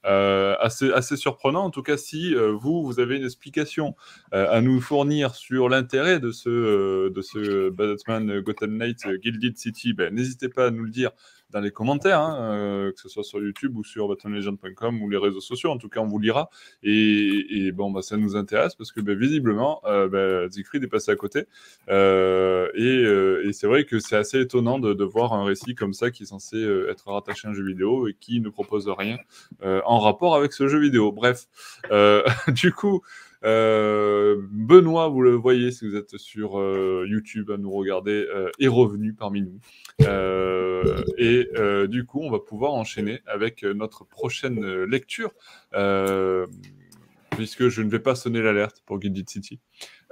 [0.06, 1.66] Euh, assez, surprenant.
[1.66, 3.96] En tout cas, si euh, vous, vous avez une explication
[4.34, 9.94] euh, à nous fournir sur l'intérêt de ce, de ce Batman Gotham Knight Gilded City,
[9.94, 11.12] ben, n'hésitez pas à nous le dire
[11.50, 15.18] dans les commentaires, hein, euh, que ce soit sur YouTube ou sur batonlegend.com ou les
[15.18, 15.72] réseaux sociaux.
[15.72, 16.50] En tout cas, on vous lira.
[16.84, 21.12] Et, bon, bah, ça nous intéresse parce que bah, visiblement, euh, bah, Siegfried est passé
[21.12, 21.46] à côté.
[21.90, 26.12] Euh, et, c'est vrai que c'est assez étonnant de, de, voir un récit comme ça
[26.12, 29.18] qui est censé être rattaché à un jeu vidéo et qui ne propose rien
[29.64, 31.12] en rapport avec ce jeu vidéo.
[31.12, 31.48] Bref,
[32.50, 33.02] du coup.
[33.48, 38.50] Euh, Benoît, vous le voyez si vous êtes sur euh, YouTube à nous regarder, euh,
[38.60, 39.60] est revenu parmi nous.
[41.18, 41.48] et
[41.88, 45.32] du coup, on va pouvoir enchaîner avec notre prochaine lecture,
[47.32, 49.60] puisque je ne vais pas sonner l'alerte pour Guilded City.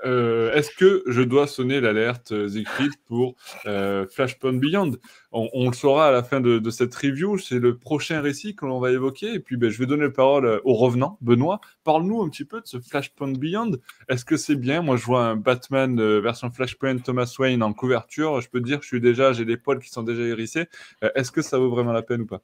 [0.05, 4.97] Euh, est-ce que je dois sonner l'alerte euh, Siegfried pour euh, Flashpoint Beyond?
[5.31, 7.37] On, le saura à la fin de, cette review.
[7.37, 9.33] C'est le prochain récit que l'on va évoquer.
[9.33, 11.59] Et puis, ben, je vais donner la parole au revenant, Benoît.
[11.83, 13.71] Parle-nous un petit peu de ce Flashpoint Beyond.
[14.07, 14.81] Est-ce que c'est bien?
[14.81, 18.39] Moi, je vois un Batman version Flashpoint Thomas Wayne en couverture.
[18.39, 20.67] Je peux te dire que je suis déjà, j'ai des poils qui sont déjà hérissés.
[21.15, 22.41] Est-ce que ça vaut vraiment la peine ou pas?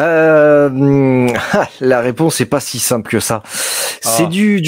[0.00, 1.28] Euh,
[1.80, 3.42] la réponse est pas si simple que ça.
[4.04, 4.28] C'est ah.
[4.28, 4.62] du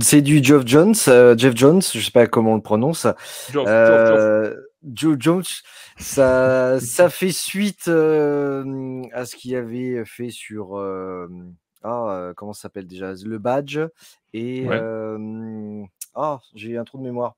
[0.00, 3.06] c'est du Jeff Jones, euh, Jeff Jones, je sais pas comment on le prononce.
[3.50, 4.54] Jeff, euh,
[4.94, 5.42] Jones,
[5.96, 10.76] ça ça fait suite euh, à ce qu'il avait fait sur
[11.82, 13.14] ah comment ça s'appelle déjà?
[13.24, 13.78] Le badge
[14.34, 14.66] et
[16.14, 17.34] ah j'ai un trou de mémoire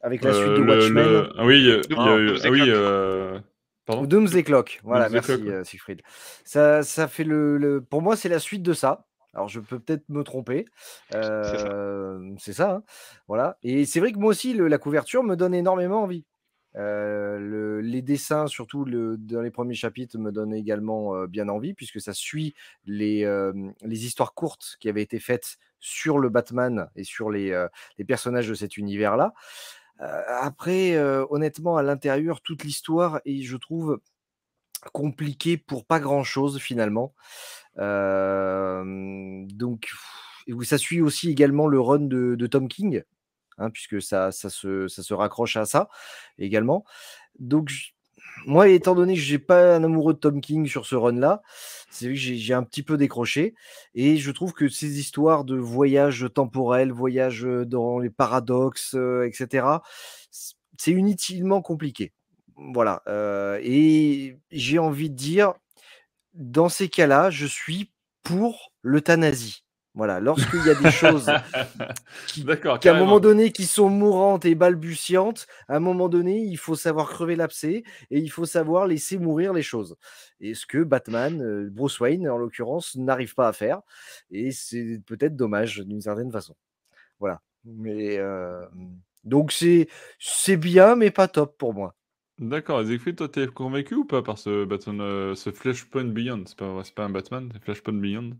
[0.00, 1.28] avec la suite de Watchmen.
[1.36, 3.40] Ah oui, ah, oui.
[3.86, 4.04] Pardon?
[4.04, 4.80] Doomsday Clock.
[4.82, 6.02] Voilà, merci euh, Siegfried.
[6.44, 9.05] Ça, ça fait le, Pour moi, c'est la suite de ça.
[9.36, 10.64] Alors, je peux peut-être me tromper.
[11.14, 12.76] Euh, c'est ça.
[12.76, 12.82] Hein.
[13.28, 13.58] Voilà.
[13.62, 16.24] Et c'est vrai que moi aussi, la couverture me donne énormément envie.
[16.76, 22.00] Euh, les dessins, surtout le, dans les premiers chapitres, me donnent également bien envie, puisque
[22.00, 22.54] ça suit
[22.86, 23.26] les,
[23.82, 27.66] les histoires courtes qui avaient été faites sur le Batman et sur les,
[27.98, 29.34] les personnages de cet univers-là
[29.98, 33.98] après, honnêtement, à l'intérieur, toute l'histoire est, je trouve,
[34.92, 37.14] compliquée pour pas grand-chose finalement.
[37.76, 39.88] Donc,
[40.62, 43.02] ça suit aussi également le run de, Tom King,
[43.58, 45.88] hein, puisque ça, se, raccroche à ça
[46.38, 46.84] également.
[47.38, 47.94] Donc,
[48.46, 51.42] moi, étant donné que j'ai pas un amoureux de Tom King sur ce run-là,
[51.90, 53.54] c'est que j'ai un petit peu décroché.
[53.94, 59.66] Et je trouve que ces histoires de voyage temporel, voyage dans les paradoxes, etc.,
[60.78, 62.12] c'est inutilement compliqué.
[62.56, 63.02] Voilà.
[63.62, 65.54] et j'ai envie de dire,
[66.36, 69.64] dans ces cas-là, je suis pour l'euthanasie.
[69.94, 71.24] Voilà, lorsqu'il y a des choses
[72.26, 76.58] qui, à un moment donné qui sont mourantes et balbutiantes, à un moment donné, il
[76.58, 79.96] faut savoir crever l'abcès et il faut savoir laisser mourir les choses.
[80.38, 83.80] Et ce que Batman, euh, Bruce Wayne en l'occurrence, n'arrive pas à faire.
[84.30, 86.54] Et c'est peut-être dommage d'une certaine façon.
[87.18, 87.40] Voilà.
[87.64, 88.66] Mais euh,
[89.24, 91.94] donc c'est c'est bien, mais pas top pour moi.
[92.38, 96.44] D'accord, Siegfried, toi, t'es convaincu ou pas par ce Batman, euh, ce Flashpoint Beyond?
[96.46, 98.36] C'est pas, pas un Batman, c'est Flashpoint Beyond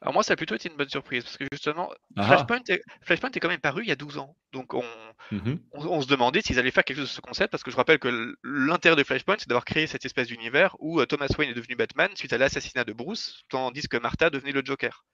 [0.00, 2.26] alors moi, ça a plutôt été une bonne surprise, parce que justement, ah.
[2.26, 4.36] Flashpoint est, Flashpoint est quand même paru il y a 12 ans.
[4.52, 7.62] Donc mmh on, on, se demandait s'ils allaient faire quelque chose de ce concept, parce
[7.62, 11.06] que je rappelle que l'intérêt de Flashpoint, c'est d'avoir créé cette espèce d'univers où euh,
[11.06, 14.62] Thomas Wayne est devenu Batman suite à l'assassinat de Bruce, tandis que Martha devenait le
[14.64, 15.04] Joker.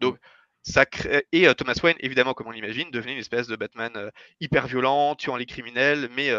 [0.00, 0.18] Donc,
[0.62, 1.24] ça crée...
[1.32, 4.66] Et euh, Thomas Wayne, évidemment, comme on l'imagine, devenait une espèce de Batman euh, hyper
[4.66, 6.30] violent, tuant les criminels, mais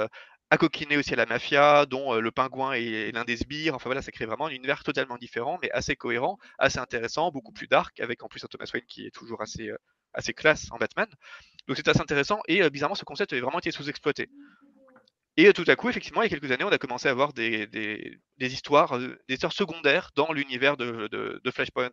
[0.50, 3.76] à coquiner aussi à la mafia, dont le pingouin est, l'un des sbires.
[3.76, 7.52] Enfin voilà, ça crée vraiment un univers totalement différent, mais assez cohérent, assez intéressant, beaucoup
[7.52, 9.72] plus dark, avec en plus un Thomas Wayne qui est toujours assez,
[10.14, 11.08] assez classe en Batman.
[11.68, 14.30] Donc c'est assez intéressant, et bizarrement, ce concept avait vraiment été sous-exploité.
[15.40, 17.32] Et tout à coup, effectivement, il y a quelques années, on a commencé à avoir
[17.32, 21.92] des, des, histoires, des histoires secondaires dans l'univers de, de, Flashpoint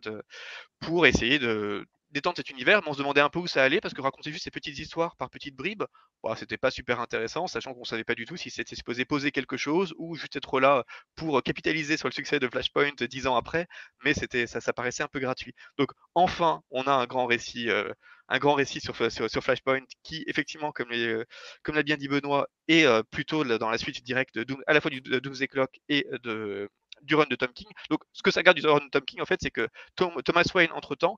[0.79, 3.81] pour essayer de, d'étendre cet univers, mais on se demandait un peu où ça allait
[3.81, 5.83] parce que raconter juste ces petites histoires par petites bribes,
[6.23, 9.31] bah, c'était pas super intéressant, sachant qu'on savait pas du tout si c'était supposé poser
[9.31, 10.83] quelque chose ou juste être là
[11.15, 13.67] pour capitaliser sur le succès de Flashpoint dix ans après,
[14.03, 15.53] mais c'était ça, ça paraissait un peu gratuit.
[15.77, 17.91] Donc enfin, on a un grand récit, euh,
[18.29, 21.23] un grand récit sur, sur, Flashpoint qui effectivement, comme euh,
[21.63, 24.91] comme l'a bien dit Benoît, est euh, plutôt dans la suite directe à la fois
[24.91, 26.69] du de Doomsday Clock et de
[27.01, 27.67] du run de Tom King.
[27.89, 30.45] Donc, ce que ça garde du run de Tom King, en fait, c'est que Thomas
[30.53, 31.17] Wayne, entre-temps,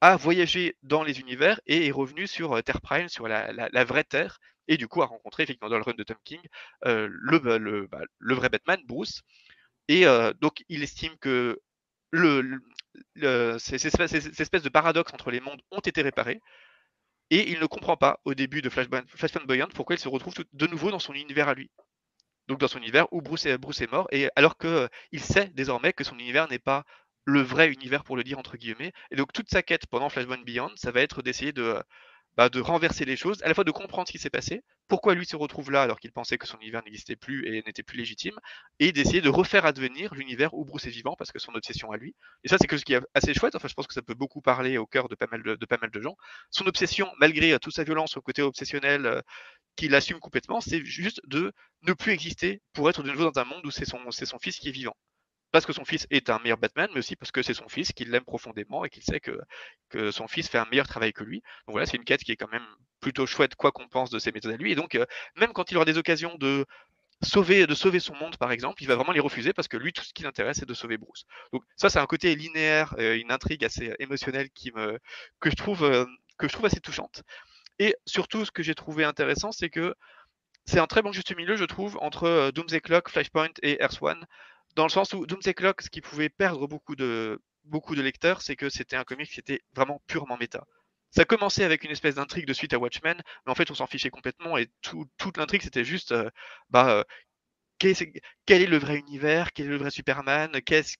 [0.00, 4.04] a voyagé dans les univers et est revenu sur euh, Terre Prime, sur la, vraie
[4.04, 6.40] Terre, et du coup a rencontré effectivement dans le run de Tom King
[6.86, 9.22] euh, le, bah, bah, le, vrai Batman, Bruce.
[9.88, 11.60] Et euh, donc il estime que
[12.12, 16.40] ces, espèces, de paradoxes entre les mondes ont été réparés.
[17.30, 19.04] Et il ne comprend pas au début de Flashpoint,
[19.46, 21.70] Beyond pourquoi il se retrouve de nouveau dans son univers à lui.
[22.46, 26.18] Donc dans son univers où Bruce est, mort, et alors qu'il sait désormais que son
[26.18, 26.84] univers n'est pas
[27.24, 28.92] le vrai univers pour le dire entre guillemets.
[29.10, 31.78] Et donc toute sa quête pendant Flashpoint Beyond, ça va être d'essayer de,
[32.36, 35.14] bah, de renverser les choses, à la fois de comprendre ce qui s'est passé, pourquoi
[35.14, 37.96] lui se retrouve là alors qu'il pensait que son univers n'existait plus et n'était plus
[37.96, 38.38] légitime,
[38.80, 41.96] et d'essayer de refaire advenir l'univers où Bruce est vivant parce que son obsession à
[41.96, 42.16] lui.
[42.42, 44.14] Et ça c'est que ce qui est assez chouette, enfin je pense que ça peut
[44.14, 46.16] beaucoup parler au cœur de pas mal de, gens.
[46.50, 49.20] Son obsession, malgré euh, toute sa violence au côté obsessionnel euh,
[49.76, 53.44] qu'il assume complètement, c'est juste de ne plus exister pour être de nouveau dans un
[53.44, 54.96] monde où c'est son fils qui est vivant
[55.54, 57.92] parce que son fils est un meilleur Batman, mais aussi parce que c'est son fils,
[57.92, 59.38] qu'il l'aime profondément et qu'il sait que,
[59.88, 61.42] que son fils fait un meilleur travail que lui.
[61.68, 62.66] Donc voilà, c'est une quête qui est quand même
[62.98, 64.72] plutôt chouette, quoi qu'on pense de ses méthodes à lui.
[64.72, 66.66] Et donc, euh, même quand il aura des occasions de
[67.22, 69.92] sauver, de sauver son monde, par exemple, il va vraiment les refuser parce que lui,
[69.92, 71.24] tout ce qui l'intéresse, c'est de sauver Bruce.
[71.52, 74.98] Donc ça, c'est un côté linéaire, euh, une intrigue assez émotionnelle qui me,
[75.38, 76.04] que, je trouve, euh,
[76.36, 77.22] que je trouve assez touchante.
[77.78, 79.94] Et surtout, ce que j'ai trouvé intéressant, c'est que
[80.64, 84.26] c'est un très bon juste milieu, je trouve, entre Doomsday Clock, Flashpoint et Earth One
[84.74, 88.42] dans le sens où Doomsday Clock, ce qui pouvait perdre beaucoup de, beaucoup de lecteurs,
[88.42, 90.64] c'est que c'était un comic qui était vraiment purement méta.
[91.10, 93.86] Ça commençait avec une espèce d'intrigue de suite à Watchmen, mais en fait on s'en
[93.86, 96.28] fichait complètement et toute l'intrigue c'était juste euh,
[96.70, 97.04] bah, euh,
[97.78, 97.92] quel,
[98.62, 100.96] est, le vrai univers, quel est le vrai Superman, qu'est-ce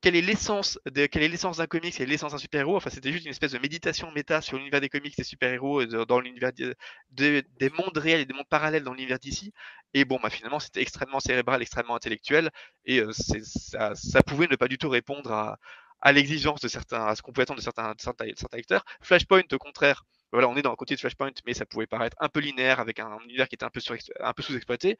[0.00, 2.76] quelle est l'essence de quelle est l'essence d'un comics d'un super-héros?
[2.76, 6.20] Enfin c'était juste une espèce de méditation méta sur l'univers des comics des super-héros dans
[6.20, 9.52] l'univers des mondes réels et des mondes parallèles dans l'univers d'ici.
[9.94, 12.50] Et bon bah finalement c'était extrêmement cérébral extrêmement intellectuel
[12.84, 17.22] et euh, ça, pouvait ne pas du tout répondre à, l'exigence de certains à ce
[17.22, 20.94] qu'on pouvait attendre de certains, lecteurs Flashpoint au contraire voilà, on est dans le côté
[20.94, 23.70] de Flashpoint, mais ça pouvait paraître un peu linéaire avec un, univers qui était un
[23.70, 23.80] peu,
[24.20, 24.96] un peu sous-exploité.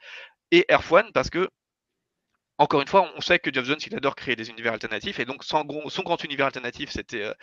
[0.50, 1.48] Et Earth One, parce que
[2.60, 5.24] encore une fois, on sait que Geoff Jones, il adore créer des univers alternatifs, et
[5.24, 7.34] donc son, grand univers alternatif, c'était euh,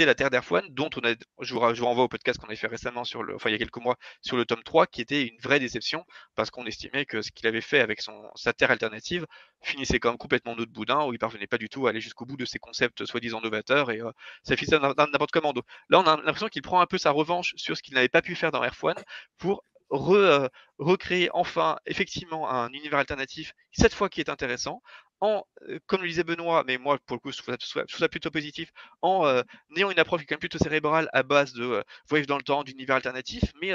[0.00, 3.02] la Terre d'Erfwan, dont on a, je vous, renvoie au podcast qu'on avait fait récemment
[3.04, 5.38] sur le, enfin il y a quelques mois, sur le tome 3, qui était une
[5.40, 9.24] vraie déception, parce qu'on estimait que ce qu'il avait fait avec son, sa Terre alternative
[9.62, 12.26] finissait quand même complètement de boudin, où il parvenait pas du tout à aller jusqu'au
[12.26, 14.10] bout de ses concepts soi-disant novateurs, et euh,
[14.42, 15.54] ça finissait n'importe comment.
[15.88, 18.20] Là, on a l'impression qu'il prend un peu sa revanche sur ce qu'il n'avait pas
[18.20, 18.96] pu faire dans Erfwan
[19.38, 24.82] pour euh, recréer enfin effectivement un univers alternatif, cette fois qui est intéressant,
[25.20, 27.56] en, euh, comme le disait Benoît, mais moi pour le coup je trouve
[27.88, 28.70] ça, plutôt positif,
[29.02, 29.42] en euh,
[29.76, 32.42] ayant une approche qui est quand même plutôt cérébrale à base de voyage dans le
[32.42, 33.72] temps, d'univers alternatif, mais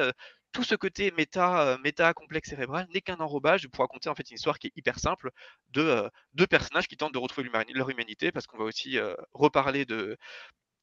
[0.51, 4.35] tout ce côté méta, méta complexe cérébral n'est qu'un enrobage pour raconter en fait une
[4.35, 5.31] histoire qui est hyper simple
[5.69, 8.99] de deux personnages qui tentent de retrouver leur humanité, parce qu'on va aussi
[9.33, 10.17] reparler de,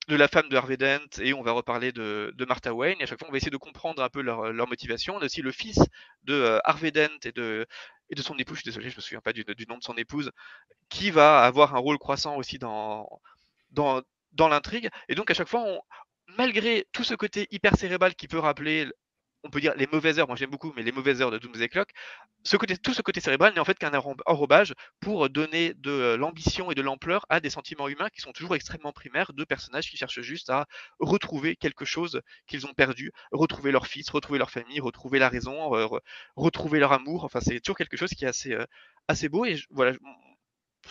[0.08, 2.96] de la femme de Harvey Dent et on va reparler de, Martha Wayne.
[3.00, 5.16] Et à chaque fois, on va essayer de comprendre un peu leur, motivation.
[5.16, 5.78] On a aussi le fils
[6.24, 7.66] de euh, Harvey Dent et de,
[8.08, 9.94] et de son épouse, je suis désolé, je me souviens pas du, nom de son
[9.96, 10.30] épouse,
[10.88, 13.20] qui va avoir un rôle croissant aussi dans,
[13.70, 14.88] dans, dans l'intrigue.
[15.08, 15.80] Et donc, à chaque fois, on,
[16.38, 18.88] malgré tout ce côté hyper cérébral qui peut rappeler
[19.44, 21.68] on peut dire les mauvaises heures, moi j'aime beaucoup, mais les mauvaises heures de Doomsday
[21.68, 21.90] Clock,
[22.44, 23.92] tout ce côté cérébral n'est en fait qu'un
[24.26, 28.54] enrobage pour donner de l'ambition et de l'ampleur à des sentiments humains qui sont toujours
[28.54, 30.66] extrêmement primaires de personnages qui cherchent juste à
[30.98, 35.70] retrouver quelque chose qu'ils ont perdu, retrouver leur fils, retrouver leur famille, retrouver la raison,
[36.36, 37.24] retrouver leur amour.
[37.24, 38.64] Enfin, c'est toujours quelque chose qui est assez, euh,
[39.08, 39.44] assez beau.
[39.44, 39.92] Et voilà,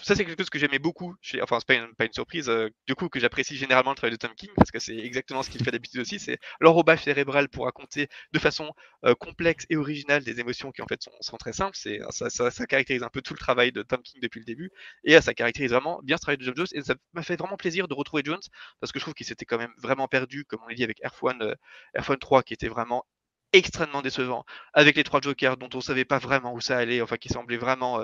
[0.02, 2.50] ça c'est quelque chose que j'aimais beaucoup chez, enfin c'est pas une, pas une surprise
[2.50, 5.44] euh, du coup que j'apprécie généralement le travail de Tom King parce que c'est exactement
[5.44, 8.74] ce qu'il fait d'habitude aussi c'est l'enrobage cérébral pour raconter de façon
[9.06, 11.78] euh, complexe et originale des émotions qui en fait sont, très simples.
[11.78, 14.72] C'est ça, caractérise un peu tout le travail de Tom King depuis le début
[15.04, 17.36] et euh, ça caractérise vraiment bien ce travail de John Jones et ça m'a fait
[17.36, 18.42] vraiment plaisir de retrouver Jones
[18.80, 21.00] parce que je trouve qu'il s'était quand même vraiment perdu comme on l'a dit avec
[21.04, 21.56] Air One,
[21.94, 23.06] Air One 3 qui était vraiment
[23.54, 27.16] extrêmement décevant avec les trois jokers dont on savait pas vraiment où ça allait enfin
[27.18, 28.04] qui semblaient vraiment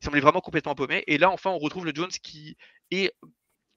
[0.00, 1.04] il semblait vraiment complètement paumé.
[1.06, 2.56] Et là, enfin, on retrouve le Jones qui
[2.90, 3.12] est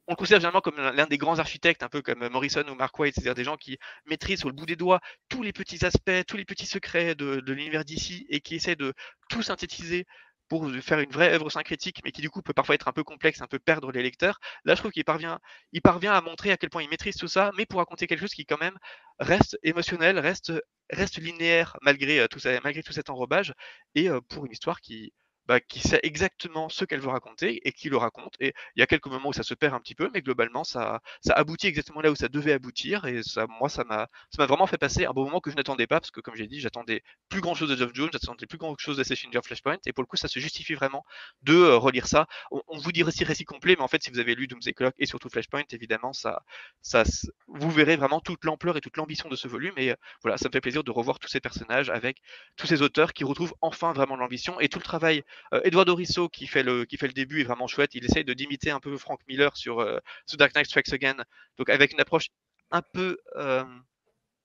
[0.07, 2.97] on le considère généralement comme l'un des grands architectes, un peu comme Morrison ou Mark
[2.99, 6.25] White, c'est-à-dire des gens qui maîtrisent sur le bout des doigts tous les petits aspects,
[6.27, 8.93] tous les petits secrets de, l'univers d'ici et qui essaient de
[9.29, 10.05] tout synthétiser
[10.49, 13.05] pour faire une vraie œuvre syncrétique, mais qui du coup peut parfois être un peu
[13.05, 14.39] complexe, un peu perdre les lecteurs.
[14.65, 15.39] Là, je trouve qu'il parvient,
[15.71, 18.19] il parvient à montrer à quel point il maîtrise tout ça, mais pour raconter quelque
[18.19, 18.77] chose qui quand même
[19.19, 20.51] reste émotionnel, reste,
[20.89, 23.53] reste linéaire malgré tout ça, malgré tout cet enrobage,
[23.95, 25.13] et pour une histoire qui,
[25.47, 28.35] bah, qui sait exactement ce qu'elle veut raconter et qui le raconte.
[28.39, 30.63] Et il y a quelques moments où ça se perd un petit peu, mais globalement,
[30.63, 33.05] ça, ça aboutit exactement là où ça devait aboutir.
[33.05, 35.99] Et ça, moi, ça m'a, vraiment fait passer un bon moment que je n'attendais pas,
[35.99, 38.75] parce que comme j'ai dit, j'attendais plus grand chose de Geoff Jones, j'attendais plus grand
[38.77, 39.77] chose d'Assassin's Creed Flashpoint.
[39.85, 41.05] Et pour le coup, ça se justifie vraiment
[41.43, 42.27] de euh, relire ça.
[42.51, 44.95] On, vous dit récit récit complet, mais en fait, si vous avez lu Doomsday Clock
[44.99, 46.43] et surtout Flashpoint, évidemment, ça,
[46.81, 47.03] ça,
[47.47, 49.73] vous verrez vraiment toute l'ampleur et toute l'ambition de ce volume.
[49.77, 52.21] Et euh, voilà, ça me fait plaisir de revoir tous ces personnages avec
[52.55, 55.23] tous ces auteurs qui retrouvent enfin vraiment l'ambition et tout le travail.
[55.53, 55.95] Euh, Eduardo
[56.31, 57.95] qui fait le qui fait le début est vraiment chouette.
[57.95, 59.99] Il essaye de d'imiter un peu Frank Miller sur, euh,
[60.33, 61.17] Dark Knight Strikes Again,
[61.57, 62.27] donc avec une approche
[62.71, 63.63] un peu euh,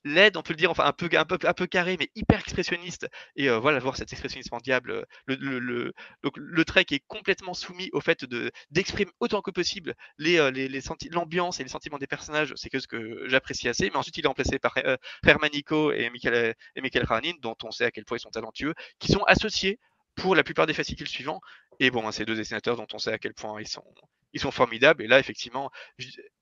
[0.05, 2.41] laide, on peut le dire, enfin un peu un peu un peu carré, mais hyper
[2.41, 3.09] expressionniste.
[3.37, 5.93] Et euh, voilà, voir cet expressionnisme diable, le, le,
[6.37, 10.69] le trait qui est complètement soumis au fait de d'exprimer autant que possible les les,
[10.69, 12.53] les l'ambiance et les sentiments des personnages.
[12.57, 13.91] C'est que ce que j'apprécie assez.
[13.91, 14.75] Mais ensuite, il est remplacé par
[15.25, 17.07] Hermanico et Michael et Michael
[17.43, 19.79] dont on sait à quel point ils sont talentueux, qui sont associés
[20.17, 21.41] pour la plupart des fascicules suivants.
[21.79, 23.85] Et bon, ces deux dessinateurs dont on sait à quel point ils sont,
[24.33, 25.03] ils formidables.
[25.03, 25.71] Et là, effectivement,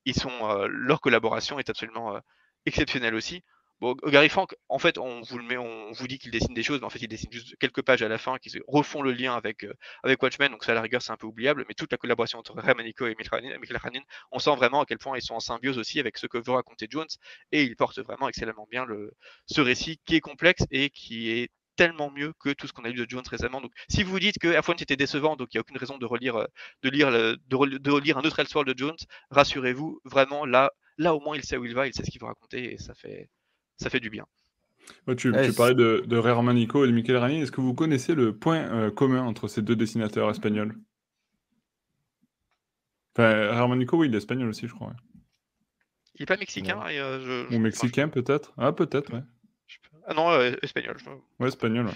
[0.05, 2.21] ils sont, euh, leur collaboration est absolument euh,
[2.67, 3.43] exceptionnelle aussi.
[3.81, 6.63] Bon, Gary Frank, en fait, on vous le met, on vous dit qu'il dessine des
[6.63, 9.13] choses, mais en fait, il dessine juste quelques pages à la fin qui refont le
[9.13, 10.53] lien avec, euh, avec Watchmen.
[10.53, 11.65] Donc, ça, à la rigueur, c'est un peu oubliable.
[11.69, 15.19] Mais toute la collaboration entre Ramanico et Michael Hanin, on sent vraiment à quel point
[15.19, 17.09] ils sont en symbiose aussi avec ce que veut raconter Jones.
[17.51, 19.13] Et il porte vraiment excellemment bien le,
[19.47, 22.89] ce récit qui est complexe et qui est tellement mieux que tout ce qu'on a
[22.89, 23.61] lu de Jones récemment.
[23.61, 26.07] Donc, si vous dites que F1 était décevant, donc il n'y a aucune raison de
[26.07, 26.47] relire, euh,
[26.83, 28.97] de lire, de, de relire un autre Elseworld de Jones,
[29.31, 32.21] rassurez-vous, vraiment là, là au moins il sait où il va, il sait ce qu'il
[32.21, 33.29] veut raconter et ça fait,
[33.77, 34.27] ça fait du bien.
[35.17, 37.41] tu, parlais de, de Ray Romanico et de Michael Rani.
[37.41, 40.77] Est-ce que vous connaissez le point euh, commun entre ces deux dessinateurs espagnols?
[43.17, 44.95] Enfin, Ray Romanico, oui, il est espagnol aussi, je crois.
[46.17, 49.23] Il n'est pas mexicain euh, Ou mexicain, peut-être Ah, peut-être, ouais.
[50.07, 50.97] Ah non, euh, espagnol.
[51.41, 51.87] Ouais, espagnol.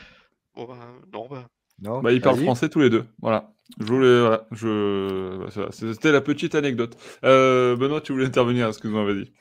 [0.54, 0.78] Bon, bah,
[1.12, 1.48] non, bah.
[1.80, 3.04] Non, bah, ils parlent français tous les deux.
[3.20, 3.52] Voilà.
[3.78, 5.68] Je voulais, voilà, je...
[5.70, 6.96] C'était la petite anecdote.
[7.24, 9.32] Euh, Benoît, tu voulais intervenir à ce que vous m'avez dit.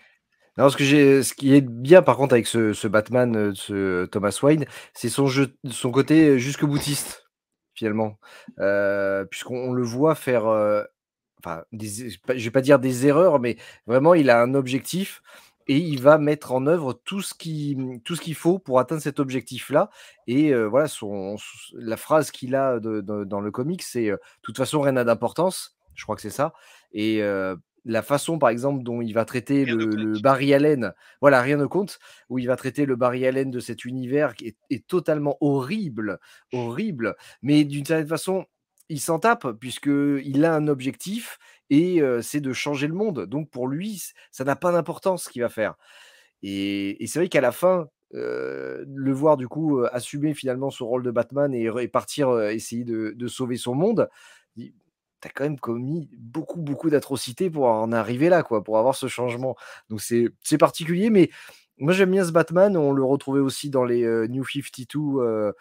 [0.58, 3.52] Non, ce, que j'ai, ce qui est bien par contre avec ce, ce Batman, euh,
[3.56, 7.28] ce Thomas Wayne, c'est son, jeu, son côté jusque boutiste,
[7.74, 8.20] finalement.
[8.60, 10.46] Euh, puisqu'on le voit faire,
[11.40, 15.22] enfin, des, je vais pas dire des erreurs, mais vraiment, il a un objectif
[15.68, 19.02] et il va mettre en œuvre tout ce qui tout ce qu'il faut pour atteindre
[19.02, 19.90] cet objectif-là.
[20.28, 21.36] Et voilà, son,
[21.74, 25.78] la phrase qu'il a dans le comic, c'est de toute façon rien n'a d'importance.
[25.96, 26.54] Je crois que c'est ça.
[26.94, 27.22] Et
[27.88, 32.00] la façon, par exemple, dont il va traiter le, Barry Allen, voilà, rien ne compte,
[32.30, 36.20] où il va traiter le Barry Allen de cet univers qui est, est totalement horrible,
[36.52, 38.46] horrible, mais d'une certaine façon,
[38.90, 43.26] il s'en tape puisqu'il a un objectif et c'est de changer le monde.
[43.26, 44.02] Donc pour lui,
[44.32, 45.76] ça n'a pas d'importance ce qu'il va faire.
[46.44, 51.12] Et, c'est vrai qu'à la fin, le voir du coup assumer finalement son rôle de
[51.12, 54.10] Batman et, partir essayer de, sauver son monde,
[55.20, 59.08] t'as quand même commis beaucoup beaucoup d'atrocités pour en arriver là, quoi, pour avoir ce
[59.08, 59.56] changement.
[59.90, 61.30] Donc c'est particulier, mais
[61.78, 62.78] moi j'aime bien ce Batman.
[62.78, 65.54] On le retrouvait aussi dans les New 52,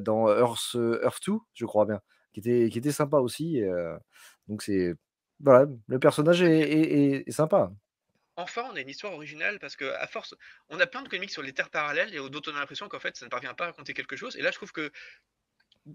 [0.00, 2.00] dans Earth, Earth 2, je crois bien,
[2.32, 3.60] qui était, qui était sympa aussi.
[4.48, 4.94] donc c'est
[5.40, 7.70] voilà, le personnage est, sympa.
[8.36, 10.34] Enfin, on a une histoire originale parce que à force,
[10.68, 13.00] on a plein de comics sur les terres parallèles et d'autres on a l'impression qu'en
[13.00, 14.36] fait ça ne parvient pas à raconter quelque chose.
[14.36, 14.92] Et là, je trouve que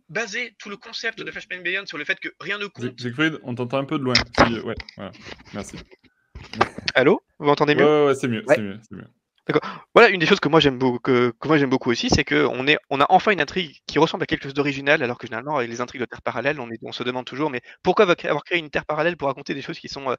[0.09, 2.99] baser tout le concept de Flashpoint Beyond sur le fait que rien ne compte.
[2.99, 4.15] Siegfried, on t'entend un peu de loin.
[4.39, 5.11] Ouais, voilà.
[5.53, 5.77] Merci.
[6.95, 7.21] Allô?
[7.39, 7.85] Vous m'entendez mieux?
[7.85, 9.07] Ouais, ouais, c'est mieux, c'est mieux, mieux.
[9.93, 13.77] Voilà, une des choses que moi j'aime beaucoup, aussi, c'est qu'on a enfin une intrigue
[13.87, 16.59] qui ressemble à quelque chose d'original, alors que généralement avec les intrigues de terre parallèle,
[16.61, 19.77] on, se demande toujours, mais pourquoi avoir créé une terre parallèle pour raconter des choses
[19.97, 20.15] euh,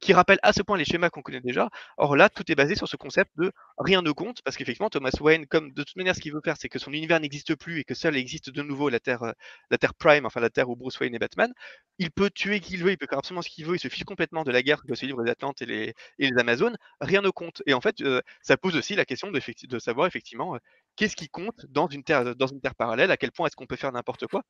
[0.00, 1.68] qui rappellent à ce point les schémas qu'on connaît déjà?
[1.96, 5.10] Or là, tout est basé sur ce concept de rien ne compte, parce qu'effectivement Thomas
[5.20, 7.80] Wayne, comme de toute manière ce qu'il veut faire, c'est que son univers n'existe plus
[7.80, 9.32] et que seul existe de nouveau la terre, euh,
[9.70, 11.52] la terre prime, enfin la terre où Bruce Wayne est Batman.
[11.98, 13.88] Il peut tuer qui il veut, il peut faire absolument ce qu'il veut, il se
[13.88, 16.76] fiche complètement de la guerre que se livrent les Atlantes et les, et Amazones.
[17.00, 17.62] Rien ne compte.
[17.66, 20.56] Et en fait, euh, ça aussi la question de savoir effectivement
[20.96, 23.66] qu'est-ce qui compte dans une terre, dans une terre parallèle, à quel point est-ce qu'on
[23.66, 24.42] peut faire n'importe quoi.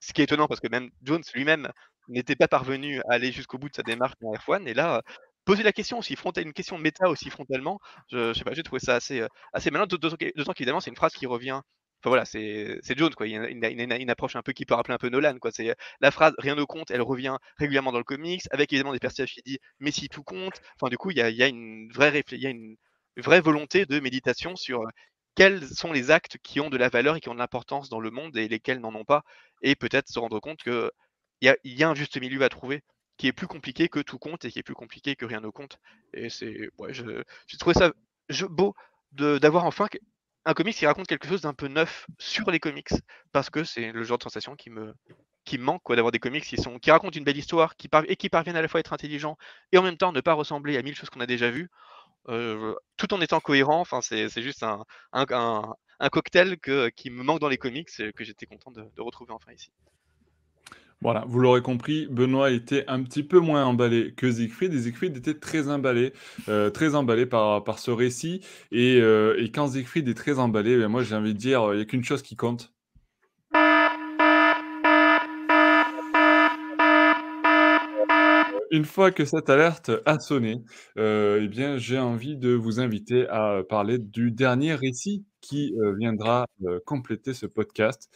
[0.00, 1.68] Ce qui est étonnant parce que même Jones lui-même
[2.08, 5.02] n'était pas parvenu à aller jusqu'au bout de sa démarche dans F1 et là
[5.44, 7.78] poser la question aussi frontal, une question méta aussi frontalement,
[8.10, 11.26] je, sais pas, j'ai trouvé ça assez assez malin, d'autant qu'évidemment c'est une phrase qui
[11.26, 11.60] revient
[12.04, 13.26] Enfin voilà, c'est Jones quoi.
[13.26, 15.50] Il a, une, approche un peu qui peut rappeler un peu Nolan quoi.
[15.50, 18.98] C'est la phrase rien ne compte, elle revient régulièrement dans le comics, avec évidemment des
[18.98, 20.60] personnages qui disent mais si tout compte.
[20.78, 22.76] Enfin du coup il y a, une vraie il y a une
[23.16, 24.82] vraie volonté de méditation sur
[25.34, 28.00] quels sont les actes qui ont de la valeur et qui ont de l'importance dans
[28.00, 29.24] le monde et lesquels n'en ont pas,
[29.62, 30.90] et peut-être se rendre compte qu'il
[31.42, 32.82] y a, y a un juste milieu à trouver
[33.16, 35.48] qui est plus compliqué que tout compte et qui est plus compliqué que rien ne
[35.48, 35.78] compte.
[36.12, 37.92] Et c'est, ouais, j'ai trouvé ça
[38.48, 38.74] beau
[39.12, 39.88] d'avoir enfin
[40.46, 42.92] un comics qui raconte quelque chose d'un peu neuf sur les comics,
[43.32, 44.94] parce que c'est le genre de sensation qui me,
[45.44, 48.16] qui manque quoi d'avoir des comics qui sont qui racontent une belle histoire qui et
[48.16, 49.36] qui parviennent à la fois à être intelligents
[49.72, 51.93] et en même temps ne pas ressembler à mille choses qu'on a déjà vues euh,
[52.26, 57.48] tout en étant cohérent enfin c'est juste un, un, cocktail que, qui me manque dans
[57.48, 59.70] les comics et que j'étais content de, de, retrouver enfin ici.
[61.00, 65.14] Voilà, vous l'aurez compris, Benoît était un petit peu moins emballé que Siegfried, et Siegfried
[65.16, 66.14] était très emballé,
[66.48, 68.40] euh, très emballé par, par ce récit,
[68.72, 71.76] et, euh, et quand Siegfried est très emballé, ben moi j'ai envie de dire, il
[71.76, 72.73] n'y a qu'une chose qui compte,
[78.74, 80.56] Une fois que cette alerte a sonné,
[80.98, 85.94] euh, eh bien, j'ai envie de vous inviter à parler du dernier récit qui euh,
[85.96, 88.10] viendra euh, compléter ce podcast.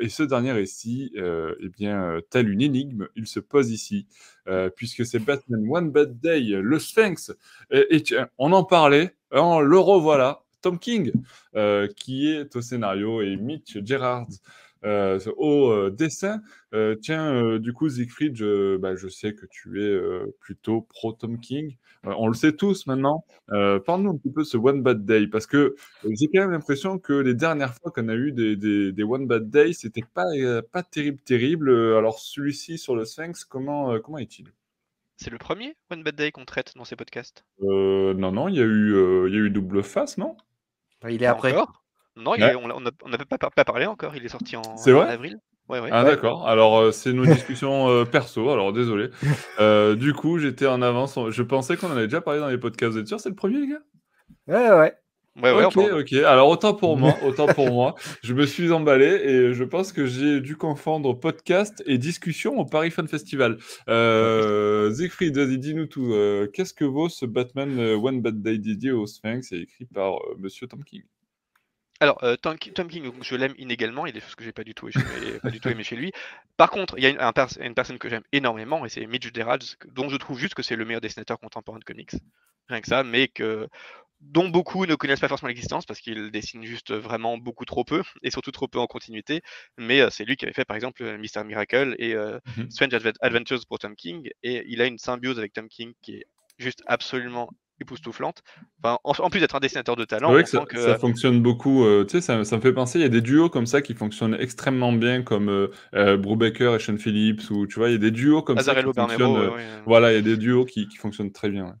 [0.00, 4.06] et ce dernier récit, eh bien, tel une énigme, il se pose ici,
[4.76, 7.32] puisque c'est Batman One Bad Day, le Sphinx.
[7.72, 8.04] Et,
[8.38, 11.10] on en parlait, hein, le revoilà, Tom King,
[11.96, 14.28] qui est au scénario, et Mitch Gerrard
[14.84, 16.42] euh, au euh, dessin.
[16.74, 19.98] Euh, tiens, du coup, Siegfried, je, bah, je, sais que tu es
[20.40, 21.76] plutôt pro Tom King.
[22.04, 23.24] on le sait tous maintenant.
[23.48, 25.74] Parle-nous un petit peu de ce One Bad Day, parce que
[26.04, 29.26] j'ai quand même l'impression que les dernières fois qu'on a eu des, des, des, One
[29.26, 30.26] Bad Day, c'était pas,
[30.72, 31.70] pas terrible, terrible.
[31.70, 34.52] Alors, celui-ci sur le Sphinx, comment, comment est-il?
[35.16, 37.44] C'est le premier One Bad Day qu'on traite dans ces podcasts?
[37.60, 40.36] Non, non, il y, a eu, il y a eu double face, non?
[41.00, 41.54] Bah, Il est après.
[42.16, 45.38] Non, on n'a pas, parlé encore, il est sorti en, avril.
[45.68, 49.10] ah d'accord, alors euh, c'est nos discussions euh, perso, alors désolé.
[49.60, 52.58] Euh, du coup, j'étais en avance, je pensais qu'on en avait déjà parlé dans les
[52.58, 53.82] podcasts, vous êtes sûr c'est le premier les gars?
[54.48, 54.94] Ouais, ouais.
[55.40, 56.12] Ouais, ok, ok.
[56.24, 57.94] Alors autant pour moi, autant pour moi.
[58.22, 62.64] Je me suis emballé et je pense que j'ai dû confondre podcast et discussion au
[62.64, 63.58] Paris Fan Festival.
[63.88, 66.14] Euh, Siegfried, vas-y, dis-nous tout.
[66.52, 70.68] Qu'est-ce que vaut ce Batman One Bad Day dédié au Sphinx et écrit par Monsieur
[70.68, 71.02] Tom King?
[72.04, 74.62] Alors, euh, Tom, King, je l'aime inégalement, il y a des choses que j'ai pas
[74.62, 74.90] du tout,
[75.42, 76.12] pas du tout aimé chez lui.
[76.58, 79.60] Par contre, il y a une, personne que j'aime énormément, et c'est Mitch Gerrard,
[79.92, 82.12] dont je trouve juste que c'est le meilleur dessinateur contemporain de comics.
[82.68, 83.68] Rien que ça, mais que
[84.20, 88.02] dont beaucoup ne connaissent pas forcément l'existence parce qu'il dessine juste vraiment beaucoup trop peu
[88.22, 89.42] et surtout trop peu en continuité.
[89.76, 92.94] Mais euh, c'est lui qui avait fait par exemple euh, Mister Miracle et mmh Strange
[93.20, 96.26] Adventures pour Tom King et il a une symbiose avec Tom King qui est
[96.58, 97.50] juste absolument
[97.80, 98.42] époustouflante.
[98.82, 101.84] Enfin, en, plus d'être un dessinateur de talent, que ça, ça, fonctionne beaucoup.
[101.84, 103.82] Euh, tu sais, ça, ça, me fait penser, il y a des duos comme ça
[103.82, 107.92] qui fonctionnent extrêmement bien, comme euh, euh Brubaker et Sean Phillips, ou tu vois, il
[107.92, 109.50] y a des duos comme ça qui fonctionnent.
[109.86, 111.76] Voilà, il y a des duos qui, qui fonctionnent très bien.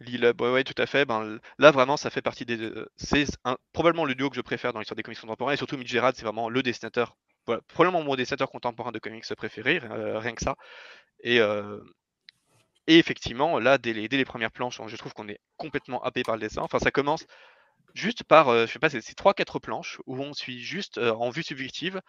[0.00, 1.04] Lille, ouais, tout à fait.
[1.04, 2.70] Ben, là, vraiment, ça fait partie des.
[2.96, 3.26] C'est
[3.72, 6.12] probablement le duo que je préfère dans l'histoire des comics contemporains, et surtout Mitch Gerard,
[6.14, 7.16] c'est vraiment le dessinateur.
[7.46, 10.56] Voilà, probablement mon dessinateur contemporain de comics préféré, rien que ça.
[11.22, 11.40] Et,
[12.86, 16.40] et effectivement, là, dès les, premières planches, je trouve qu'on est complètement happé par le
[16.40, 16.62] dessin.
[16.62, 17.26] Enfin, ça commence
[17.94, 21.30] juste par, euh, je sais pas, c'est 3-4 planches où on suit juste euh, en
[21.30, 22.00] vue subjective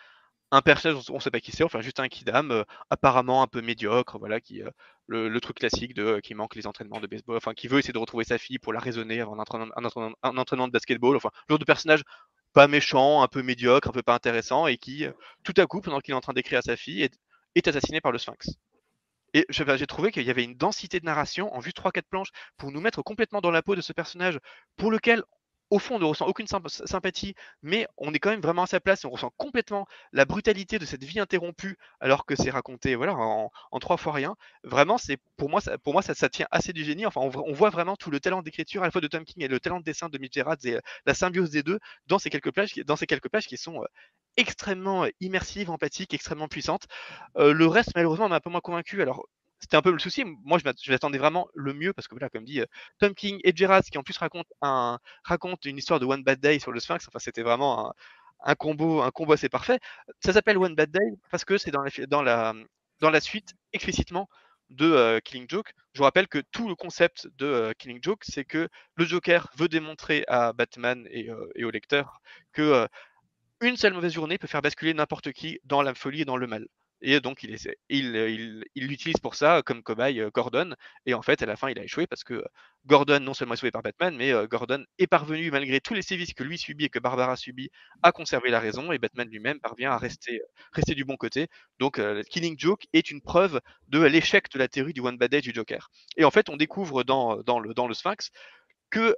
[0.52, 3.48] un personnage, on ne sait pas qui c'est, enfin juste un kidam euh, apparemment un
[3.48, 4.62] peu médiocre, voilà, qui
[5.08, 8.00] le, truc classique de qui manque les entraînements de baseball, enfin qui veut essayer de
[8.00, 9.40] retrouver sa fille pour la raisonner avant un
[10.36, 12.04] entraînement, de basketball, enfin le genre de personnage
[12.54, 15.06] pas méchant, un peu médiocre, un peu pas intéressant, et qui
[15.44, 17.08] tout à coup, pendant qu'il est en train d'écrire à sa fille,
[17.56, 18.58] est assassiné par le Sphinx.
[19.36, 22.72] Et j'ai trouvé qu'il y avait une densité de narration en vue 3-4 planches pour
[22.72, 24.40] nous mettre complètement dans la peau de ce personnage
[24.78, 25.24] pour lequel
[25.72, 28.80] au fond, on ne ressent aucune sympathie, mais on est quand même vraiment à sa
[28.80, 32.96] place et on ressent complètement la brutalité de cette vie interrompue alors que c'est raconté
[32.96, 34.36] voilà, en, trois fois rien.
[34.64, 34.98] Vraiment,
[35.36, 37.06] pour moi, ça, pour moi ça, ça, tient assez du génie.
[37.06, 39.48] Enfin, on, voit vraiment tout le talent d'écriture à la fois de Tom King et
[39.50, 42.30] le talent de dessin de Mitch Gerrard et euh, la symbiose des deux dans ces
[42.30, 43.88] quelques pages, dans ces quelques pages qui sont euh,
[44.38, 46.86] extrêmement immersives, empathiques, extrêmement puissantes.
[47.38, 49.02] Euh, le reste, malheureusement, m'a un peu moins convaincu.
[49.02, 49.26] Alors,
[49.60, 50.24] c'était un peu le souci.
[50.44, 52.66] Moi, je m'attendais vraiment le mieux parce que voilà, comme dit euh,
[53.00, 54.50] Tom King et Gerard, qui en plus racontent
[55.24, 57.08] raconte une histoire de One Bad Day sur le Sphinx.
[57.08, 57.94] Enfin, c'était vraiment
[58.44, 59.80] un, combo, un combo assez parfait.
[60.20, 64.30] Ça s'appelle One Bad Day parce que c'est dans la, suite explicitement
[64.70, 65.74] de euh, Killing Joke.
[65.94, 69.50] Je vous rappelle que tout le concept de euh, Killing Joke, c'est que le Joker
[69.56, 72.20] veut démontrer à Batman et, et au lecteur
[72.52, 72.88] que
[73.62, 76.48] une seule mauvaise journée peut faire basculer n'importe qui dans la folie et dans le
[76.48, 76.68] mal.
[77.02, 77.56] Et donc, il,
[77.90, 80.74] il, il, l'utilise pour ça comme cobaye euh, Gordon.
[81.06, 82.44] Et en fait, à la fin, il a échoué parce que
[82.86, 86.02] Gordon, non seulement est sauvé par Batman, mais euh, Gordon est parvenu, malgré tous les
[86.02, 87.70] sévices que lui subit et que Barbara subit,
[88.02, 88.92] à conserver la raison.
[88.92, 90.42] Et Batman lui-même parvient à rester,
[90.96, 91.48] du bon côté.
[91.80, 95.32] Donc, euh, Killing Joke est une preuve de l'échec de la théorie du One Bad
[95.32, 95.90] Day du Joker.
[96.18, 98.32] Et en fait, on découvre dans le Sphinx
[98.90, 99.16] que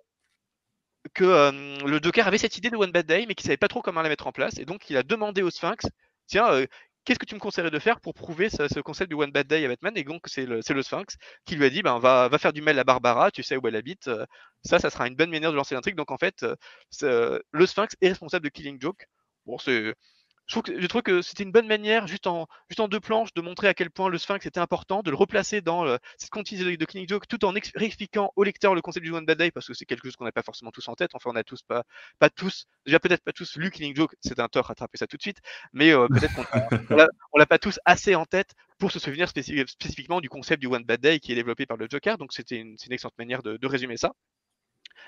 [1.14, 1.52] que euh,
[1.86, 4.02] le Joker avait cette idée de One Bad Day, mais qu'il savait pas trop comment
[4.02, 5.88] la mettre en place, et donc il a demandé au Sphinx,
[6.28, 6.66] tiens, euh,
[7.06, 9.66] qu'est-ce que tu me conseillerais de faire pour prouver ce, concept du One Bad Day
[9.66, 9.94] à Batman?
[9.96, 12.78] Et donc c'est le, Sphinx qui lui a dit, ben va, va faire du mal
[12.80, 14.10] à Barbara, tu sais où elle habite,
[14.64, 15.96] ça, ça sera une bonne manière de lancer l'intrigue.
[15.96, 16.46] Donc en fait,
[17.02, 19.06] le Sphinx est responsable de Killing Joke.
[19.46, 19.94] Bon, c'est
[20.48, 23.02] je trouve que, je trouve que c'était une bonne manière, juste en, juste en deux
[23.02, 26.00] planches, de montrer à quel point le Sphinx était important, de le replacer dans le,
[26.18, 29.38] cette continuité de, Clinic Joke, tout en réexpliquant au lecteur le concept du One Bad
[29.38, 31.12] Day, parce que c'est quelque chose qu'on n'a pas forcément tous en tête.
[31.14, 31.84] Enfin, on a tous pas,
[32.20, 35.18] pas tous, déjà peut-être pas tous lu Killing Joke, c'est un tort, rattraper ça tout
[35.18, 35.40] de suite,
[35.74, 36.34] mais euh, peut-être
[36.88, 40.84] qu'on l'a pas tous assez en tête pour se souvenir spécifiquement du concept du One
[40.84, 42.18] Bad Day qui est développé par le Joker.
[42.18, 44.14] Donc c'était une, une, excellente manière de, de résumer ça.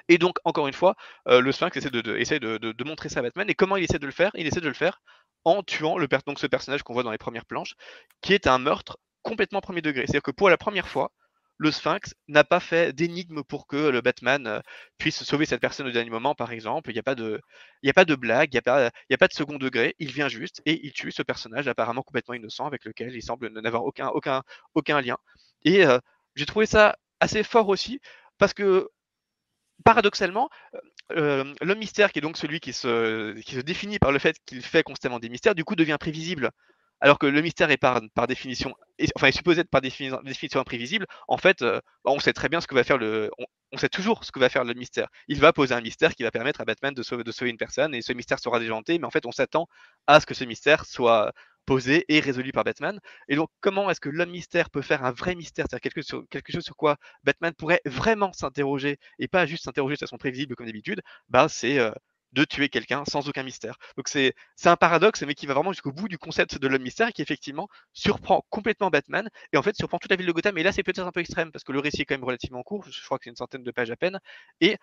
[0.08, 0.96] Et donc, encore une fois,
[1.28, 3.50] euh, le Sphinx essaie, de, de, essaie de, de, montrer ça à Batman.
[3.50, 4.32] Et comment il essaie de le faire?
[4.36, 5.02] Il essaie de le faire
[5.46, 7.76] en tuant le ce personnage qu'on voit dans les premières planches,
[8.22, 10.06] qui est un meurtre complètement premier degré.
[10.06, 11.12] C'est-à-dire que pour la première fois,
[11.58, 14.60] le Sphinx n'a pas fait d'énigme pour que le Batman euh,
[14.98, 16.90] puisse sauver cette personne au dernier moment, par exemple.
[16.90, 18.60] Il n'y a pas de, blague, il n'y
[19.14, 19.94] a, pas, de second degré.
[20.00, 23.50] Il vient juste et il tue ce personnage apparemment complètement innocent avec lequel il semble
[23.50, 25.18] n'avoir aucun lien.
[25.66, 26.00] Et euh,
[26.36, 28.00] j'ai trouvé ça assez fort aussi
[28.38, 28.90] parce que
[29.84, 30.49] paradoxalement,
[31.11, 34.38] euh, le mystère, qui est donc celui qui se, qui se définit par le fait
[34.45, 36.51] qu'il fait constamment des mystères, du coup devient prévisible.
[37.01, 38.75] Alors que le mystère est par, par définition,
[39.15, 41.05] enfin est supposé être par définition, définition imprévisible.
[41.30, 43.32] En fait, euh, bah, on sait très bien ce que va faire le,
[43.71, 45.07] on, sait toujours ce que va faire le mystère.
[45.30, 47.57] Il va poser un mystère qui va permettre à Batman de sauver, de sauver une
[47.57, 48.99] personne, et ce mystère sera déjanté.
[48.99, 49.67] Mais en fait, on s'attend
[50.07, 51.32] à ce que ce mystère soit
[51.70, 52.99] posé et résolu par Batman.
[53.28, 55.91] Et donc, comment est-ce que l'homme mystère peut faire un vrai mystère, c'est-à-dire
[56.32, 60.55] quelque, chose sur quoi Batman pourrait vraiment s'interroger et pas juste s'interroger de façon prévisible
[60.55, 61.01] comme d'habitude?
[61.30, 61.91] Bah, C'est euh,
[62.32, 63.78] de tuer quelqu'un sans aucun mystère.
[63.97, 64.34] Donc, c'est
[64.65, 67.67] un paradoxe, mais qui va vraiment jusqu'au bout du concept de l'homme mystère qui, effectivement,
[67.93, 70.57] surprend complètement Batman et en fait surprend toute la ville de Gotham.
[70.57, 72.63] Et là, c'est peut-être un peu extrême parce que le récit est quand même relativement
[72.63, 74.20] court, je crois que c'est une centaine de pages à peine.
[74.59, 74.78] Et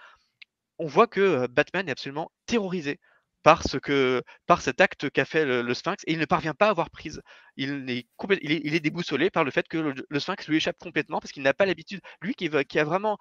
[0.78, 3.00] on voit que euh, Batman est absolument terrorisé
[3.46, 6.70] par, que, par cet acte qu'a fait le, Sphinx et il ne parvient pas à
[6.70, 7.22] avoir prise.
[7.56, 8.08] Il est,
[8.42, 9.78] il est, déboussolé par le fait que
[10.08, 13.18] le, Sphinx lui échappe complètement parce qu'il n'a pas l'habitude, lui qui, qui, a vraiment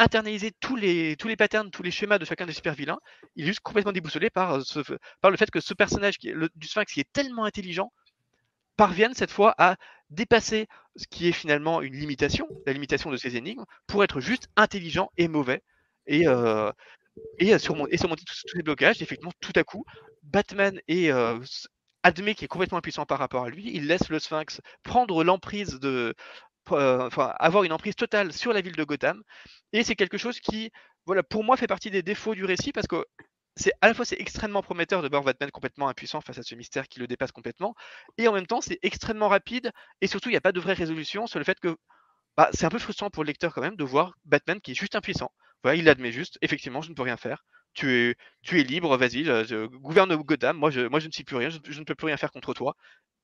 [0.00, 2.98] internalisé tous les, tous les patterns, tous les schémas de chacun des super vilains,
[3.36, 4.80] il est juste complètement déboussolé par, ce,
[5.20, 7.92] par le fait que ce personnage qui est, du Sphinx qui est tellement intelligent
[8.76, 9.76] parvienne cette fois à
[10.10, 14.48] dépasser ce qui est finalement une limitation, la limitation de ses énigmes, pour être juste
[14.56, 15.62] intelligent et mauvais.
[16.08, 16.72] Et, euh,
[17.38, 19.84] et, surmonter, tous, ces blocages, effectivement, tout à coup,
[20.22, 21.10] Batman est,
[22.02, 23.70] admet qu'il est complètement impuissant par rapport à lui.
[23.74, 26.14] Il laisse le Sphinx prendre l'emprise de.
[26.66, 29.22] enfin, avoir une emprise totale sur la ville de Gotham.
[29.72, 30.70] Et c'est quelque chose qui,
[31.06, 33.04] voilà, pour moi, fait partie des défauts du récit parce que
[33.56, 36.54] c'est à la fois c'est extrêmement prometteur de voir Batman complètement impuissant face à ce
[36.54, 37.74] mystère qui le dépasse complètement,
[38.18, 40.72] et en même temps c'est extrêmement rapide et surtout il n'y a pas de vraie
[40.74, 41.76] résolution sur le fait que
[42.36, 44.74] bah, c'est un peu frustrant pour le lecteur quand même de voir Batman qui est
[44.74, 45.30] juste impuissant
[45.72, 47.44] il admet juste, effectivement, je ne peux rien faire.
[47.72, 49.24] Tu es, tu es libre, vas-y,
[49.72, 52.16] gouverne Gotham, moi je, moi je ne suis plus rien, je, ne peux plus rien
[52.16, 52.76] faire contre toi.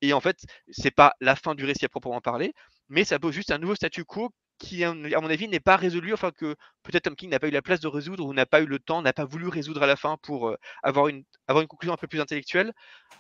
[0.03, 2.53] Et en fait, c'est pas la fin du récit à proprement parler,
[2.89, 6.13] mais ça pose juste un nouveau statu quo qui, à mon avis, n'est pas résolu,
[6.13, 8.61] enfin que peut-être Tom King n'a pas eu la place de résoudre ou n'a pas
[8.61, 11.63] eu le temps, n'a pas voulu résoudre à la fin pour euh, avoir, une, avoir
[11.63, 12.73] une conclusion un peu plus intellectuelle.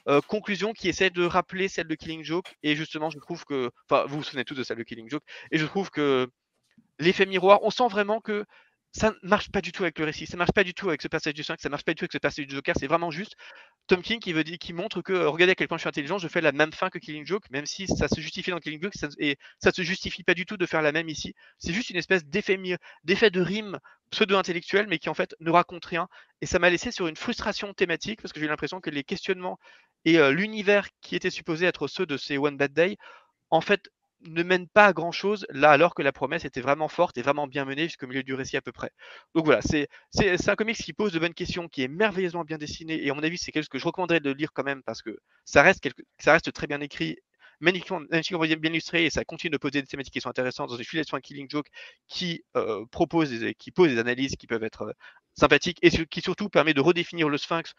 [0.09, 3.71] Euh, conclusion qui essaie de rappeler celle de Killing Joke, et justement, je trouve que,
[3.89, 6.29] enfin, vous vous souvenez tous de celle de Killing Joke, et je trouve que
[6.99, 8.45] l'effet miroir, on sent vraiment que
[8.93, 10.89] ça ne marche pas du tout avec le récit, ça ne marche pas du tout
[10.89, 12.55] avec ce passage du 5, ça ne marche pas du tout avec ce passage du
[12.55, 13.37] Joker, c'est vraiment juste
[13.87, 16.19] Tom King qui, veut dire, qui montre que regardez à quel point je suis intelligent,
[16.19, 18.83] je fais la même fin que Killing Joke, même si ça se justifie dans Killing
[18.83, 21.35] Joke, et ça ne se justifie pas du tout de faire la même ici.
[21.59, 23.79] C'est juste une espèce d'effet de rime
[24.11, 26.09] pseudo-intellectuel, mais qui en fait ne raconte rien.
[26.41, 29.05] Et ça m'a laissé sur une frustration thématique, parce que j'ai eu l'impression que les
[29.05, 29.59] questionnements
[30.05, 32.97] et euh, l'univers qui étaient supposés être ceux de ces One Bad Day,
[33.51, 33.91] en fait,
[34.23, 37.23] ne mène pas à grand chose là alors que la promesse était vraiment forte et
[37.23, 38.91] vraiment bien menée jusqu'au milieu du récit à peu près.
[39.35, 39.89] Donc voilà, c'est
[40.49, 43.23] un comics qui pose de bonnes questions, qui est merveilleusement bien dessiné et à mon
[43.23, 45.81] avis c'est quelque chose que je recommanderais de lire quand même parce que ça reste,
[45.81, 47.17] quelque, ça très bien écrit,
[47.61, 50.77] magnifiquement, magnifiquement bien illustré et ça continue de poser des thématiques qui sont intéressantes dans
[50.77, 51.69] une filiation un Killing Joke
[52.09, 54.93] qui euh, propose des, qui pose des analyses qui peuvent être euh,
[55.35, 57.75] sympathiques et qui surtout permet de redéfinir le Sphinx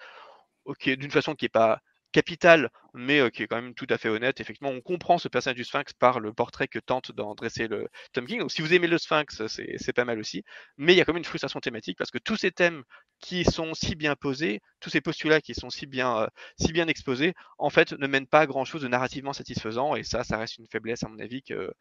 [0.85, 1.81] d'une façon qui n'est pas
[2.11, 4.39] capital, mais qui est quand même tout à fait honnête.
[4.39, 7.87] Effectivement, on comprend ce personnage du Sphinx par le portrait que tente d'en dresser le
[8.13, 8.39] Tom King.
[8.39, 10.43] Donc, si vous aimez le Sphinx, c'est pas mal aussi.
[10.77, 12.83] Mais il y a quand même une frustration thématique parce que tous ces thèmes
[13.19, 16.27] qui sont si bien posés, tous ces postulats qui sont si bien,
[16.59, 19.95] si bien exposés, en fait, ne mènent pas à grand chose de narrativement satisfaisant.
[19.95, 21.71] Et ça, ça reste une faiblesse, à mon avis, que,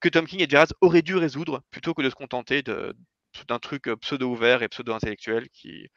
[0.00, 3.84] que Tom King et Gerard auraient dû résoudre plutôt que de se contenter d'un truc
[4.00, 5.88] pseudo-ouvert et pseudo-intellectuel qui,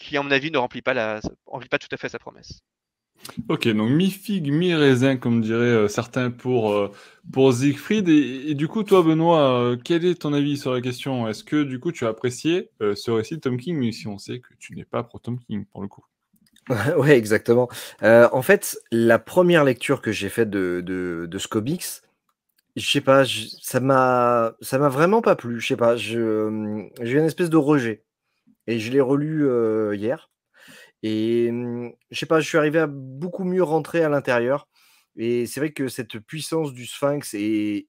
[0.00, 2.60] qui, à mon avis, ne remplit pas, la, remplit pas tout à fait sa promesse.
[3.48, 6.90] Ok, donc mi-figue, mi-raisin, comme diraient euh, certains pour, euh,
[7.32, 8.08] pour Siegfried.
[8.08, 11.28] Et, du coup, toi, Benoît, euh, quel est ton avis sur la question?
[11.28, 14.18] Est-ce que du coup, tu as apprécié ce récit de Tom King, même si on
[14.18, 16.04] sait que tu n'es pas pro Tom King pour le coup?
[16.96, 17.68] Ouais, exactement.
[18.02, 21.84] en fait, la première lecture que j'ai faite de, de, de ce comics,
[22.76, 23.24] je sais pas,
[23.60, 25.60] ça m'a ça m'a vraiment pas plu.
[25.60, 28.04] Je sais pas, je j'ai une espèce de rejet.
[28.70, 29.46] Et je l'ai relu
[29.96, 30.30] hier.
[31.02, 34.68] Et mmh, je sais pas, je suis arrivé à beaucoup mieux rentrer à l'intérieur.
[35.16, 37.88] Et c'est vrai que cette puissance du Sphinx est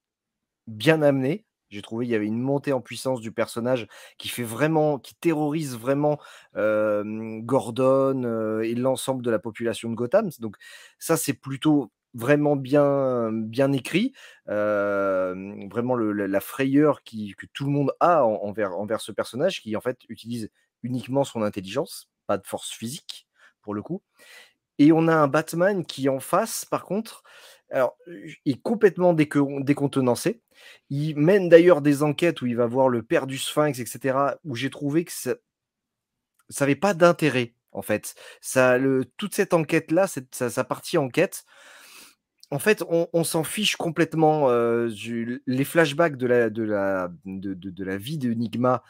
[0.67, 1.45] bien amenée.
[1.69, 5.15] J'ai trouvé qu'il y avait une montée en puissance du personnage qui fait vraiment, qui
[5.15, 6.19] terrorise vraiment
[6.55, 10.29] Gordon et l'ensemble de la population de Gotham.
[10.39, 10.57] Donc
[10.99, 14.11] ça, c'est plutôt vraiment bien, bien écrit,
[14.47, 19.81] vraiment la, frayeur qui, que tout le monde a envers, envers ce personnage qui en
[19.81, 20.49] fait utilise
[20.83, 23.27] uniquement son intelligence pas de force physique
[23.61, 24.01] pour le coup.
[24.79, 27.23] Et on a un Batman qui en face, par contre,
[27.69, 27.97] alors,
[28.45, 30.41] est complètement décontenancé.
[30.89, 34.55] Il mène d'ailleurs des enquêtes où il va voir le père du Sphinx, etc., où
[34.55, 35.35] j'ai trouvé que ça
[36.59, 38.15] n'avait pas d'intérêt, en fait.
[38.41, 41.45] Ça, le, toute cette enquête-là, sa, partie enquête,
[42.51, 44.49] en fait, on, s'en fiche complètement.
[44.49, 48.83] les flashbacks de la, de de, de, vie de Nigma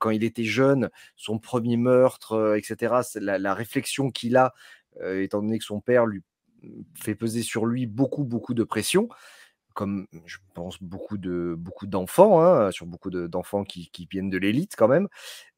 [0.00, 4.52] quand il était jeune, son premier meurtre, etc., la, la réflexion qu'il a,
[5.00, 6.22] étant donné que son père lui
[6.94, 9.08] fait peser sur lui beaucoup, beaucoup de pression,
[9.74, 14.88] comme je pense beaucoup beaucoup d'enfants, hein, sur beaucoup d'enfants qui, viennent de l'élite quand
[14.88, 15.08] même.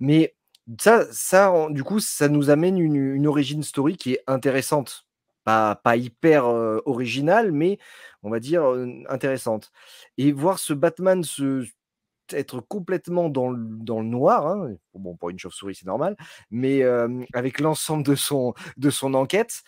[0.01, 0.35] Mais
[0.81, 5.06] ça, ça, du coup, ça nous amène une, une origin story qui est intéressante
[5.47, 6.45] pas, hyper
[6.85, 7.79] originale, mais
[8.23, 8.65] on va dire
[9.09, 9.73] intéressante.
[10.19, 11.65] Et voir ce Batman se,
[12.33, 16.17] être complètement dans le, dans le noir, hein, bon, pour une chauve-souris, c'est normal,
[16.51, 16.83] mais
[17.33, 19.63] avec l'ensemble de son, de son enquête.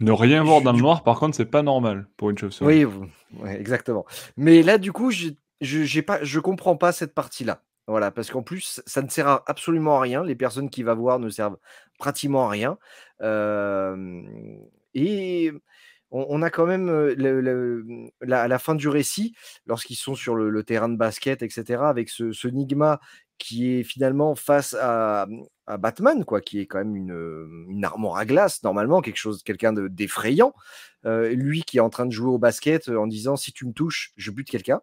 [0.00, 2.84] Ne rien voir dans le noir, par contre, c'est pas normal pour une chauve-souris.
[2.84, 4.06] Oui, exactement.
[4.36, 7.62] Mais là, du coup, je pas, je comprends pas cette partie-là.
[7.88, 10.22] Voilà, parce qu'en plus, ça ne sert absolument à rien.
[10.22, 11.56] Les personnes qui va voir ne servent
[11.98, 12.76] pratiquement à rien.
[14.98, 15.52] Et
[16.10, 19.34] on, a quand même mmh, la, fin du récit,
[19.66, 23.00] lorsqu'ils sont sur le, terrain de basket, etc., avec ce, Nigma
[23.38, 25.26] qui est finalement face à,
[25.66, 29.42] à, Batman, quoi, qui est quand même une, une armoire à glace, normalement, quelque chose,
[29.42, 30.54] quelqu'un d'effrayant.
[31.04, 34.12] lui qui est en train de jouer au basket en disant si tu me touches,
[34.16, 34.80] je bute quelqu'un.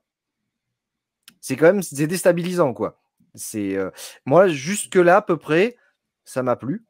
[1.42, 3.02] C'est quand même c'est déstabilisant, quoi.
[3.34, 3.78] C'est
[4.26, 5.76] moi jusque là à peu près,
[6.24, 6.86] ça m'a plu.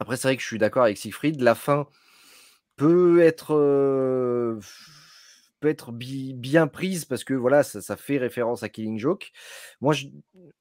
[0.00, 1.40] Après, c'est vrai que je suis d'accord avec Siegfried.
[1.40, 1.86] La fin,
[2.78, 3.54] peut être,
[5.60, 9.32] peut être bien prise parce que voilà, ça, fait référence à Killing Joke.
[9.80, 9.94] Moi,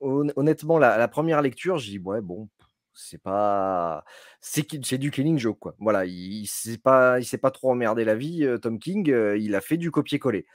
[0.01, 2.49] honnêtement, la, première lecture, je dis ouais, bon,
[2.93, 4.03] c'est pas
[4.41, 5.75] c'est du Killing Joke quoi.
[5.79, 9.07] Voilà, il, il s'est pas pas trop emmerdé la vie Tom King,
[9.37, 10.45] il a fait du copier-coller.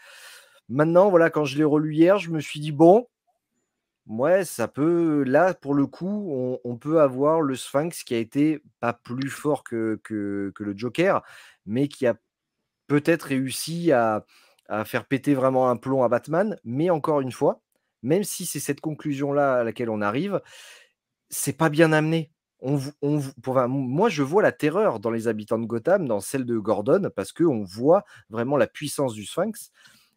[0.68, 3.06] Maintenant voilà, quand je l'ai relu hier, je me suis dit bon,
[4.06, 5.22] Ouais, ça peut.
[5.24, 9.62] Là, pour le coup, on, peut avoir le Sphinx qui a été pas plus fort
[9.62, 11.22] que, que, le Joker,
[11.66, 12.16] mais qui a
[12.86, 14.24] peut-être réussi à,
[14.84, 16.58] faire péter vraiment un plomb à Batman.
[16.64, 17.60] Mais encore une fois,
[18.02, 20.40] même si c'est cette conclusion-là à laquelle on arrive,
[21.28, 22.30] c'est pas bien amené.
[22.62, 27.32] Moi, je vois la terreur dans les habitants de Gotham, dans celle de Gordon, parce
[27.32, 29.70] qu'on voit vraiment la puissance du Sphinx.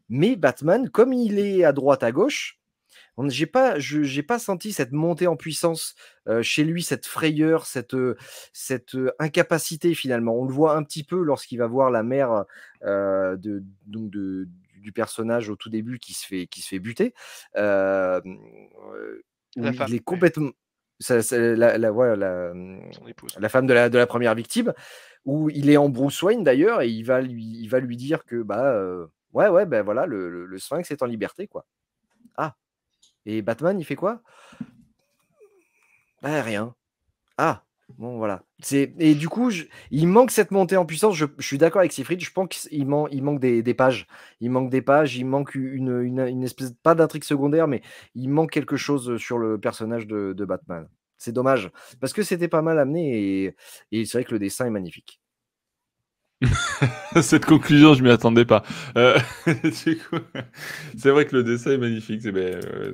[0.10, 2.60] Mais Batman, comme il est à droite, à gauche,
[3.28, 5.96] j'ai pas, j'ai pas senti cette montée en puissance
[6.42, 7.96] chez lui, cette frayeur, cette,
[8.54, 10.36] cette incapacité finalement.
[10.36, 12.46] On le voit un petit peu lorsqu'il va voir la mère
[12.84, 14.48] de, donc de,
[14.78, 17.14] du personnage au tout début qui se fait, qui se fait buter.
[17.54, 18.22] la
[19.56, 20.52] il est complètement.
[21.10, 24.74] la, la, la, la, femme de la, de la première victime,
[25.26, 28.26] où il est en Bruce Wayne d'ailleurs, et il va lui, il va lui dire
[28.26, 28.80] que bah
[29.34, 31.66] ouais ouais ben voilà le, le, le Sphinx est en liberté quoi.
[32.38, 32.56] Ah
[33.26, 34.22] et Batman, il fait quoi?
[36.22, 36.76] Bah, Rien.
[37.38, 37.64] Ah,
[37.98, 38.44] bon, voilà.
[38.72, 39.52] Et du coup,
[39.92, 41.16] il manque cette montée en puissance.
[41.16, 42.22] Je, suis d'accord avec Siegfried.
[42.22, 44.08] Je pense qu'il il manque des, pages.
[44.40, 45.18] Il manque des pages.
[45.18, 47.82] Il manque une, espèce, pas d'intrigue secondaire, mais
[48.16, 50.88] il manque quelque chose sur le personnage de, Batman.
[51.18, 51.72] C'est dommage.
[52.00, 53.56] Parce que c'était pas mal amené
[53.92, 55.20] et c'est vrai que le dessin est magnifique.
[57.22, 58.64] Cette conclusion, je m'y attendais pas.
[58.98, 59.18] Euh,
[59.74, 62.22] c'est vrai que le dessin est magnifique.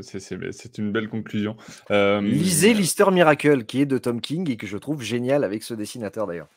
[0.01, 1.57] C'est euh, une belle conclusion.
[1.89, 5.63] Euh, Lisez Lister Miracle, qui est de Tom King et que je trouve génial avec
[5.63, 6.49] ce dessinateur d'ailleurs.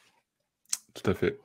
[0.95, 1.41] Tout à fait.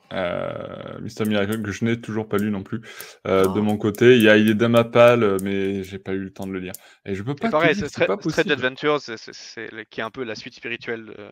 [1.01, 2.81] Mister Miracle que je n'ai toujours pas lu non plus.
[3.25, 3.61] De oh.
[3.63, 6.29] mon côté, il, y a, il est dans ma palle, mais j'ai pas eu le
[6.29, 6.73] temps de le lire.
[7.05, 7.49] Et je peux pas.
[7.49, 8.99] Pareil, c'est Strange Adventures,
[9.89, 11.31] qui est un peu la suite spirituelle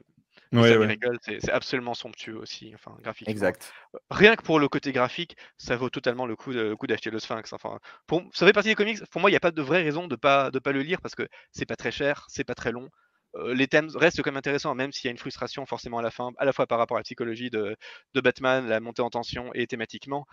[1.21, 3.31] c'est absolument somptueux aussi, enfin, graphiquement.
[3.31, 3.73] Exact.
[4.09, 7.19] Rien que pour le côté graphique, ça vaut totalement le coup, le coup d'acheter le
[7.19, 7.53] Sphinx.
[7.53, 9.05] Enfin, pour, ça fait partie des comics.
[9.11, 11.01] Pour moi, il n'y a pas de vraie raison de pas de pas le lire
[11.01, 12.89] parce que c'est pas très cher, c'est pas très long.
[13.35, 16.01] Euh, les thèmes restent quand même intéressants, même s'il y a une frustration forcément à
[16.01, 17.75] la fin, à la fois par rapport à la psychologie de,
[18.13, 20.25] de Batman, la montée en tension et thématiquement.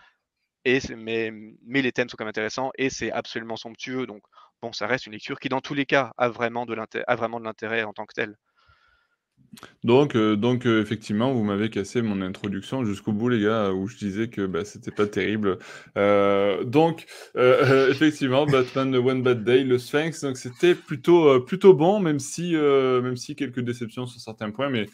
[0.65, 1.31] Et mais,
[1.67, 4.07] mais les thèmes sont quand même intéressants et c'est absolument somptueux.
[4.07, 4.23] Donc
[4.63, 7.93] bon, ça reste une lecture qui dans tous les cas a vraiment de l'intérêt en
[7.93, 8.37] tant que tel.
[9.85, 13.87] Donc, euh, donc euh, effectivement, vous m'avez cassé mon introduction jusqu'au bout, les gars, où
[13.87, 15.59] je disais que bah, c'était pas terrible.
[15.97, 22.19] Euh, donc, effectivement, Batman One Bad Day, le Sphinx, donc c'était plutôt, plutôt bon, même
[22.19, 24.87] si, même si quelques déceptions sur certains points, mais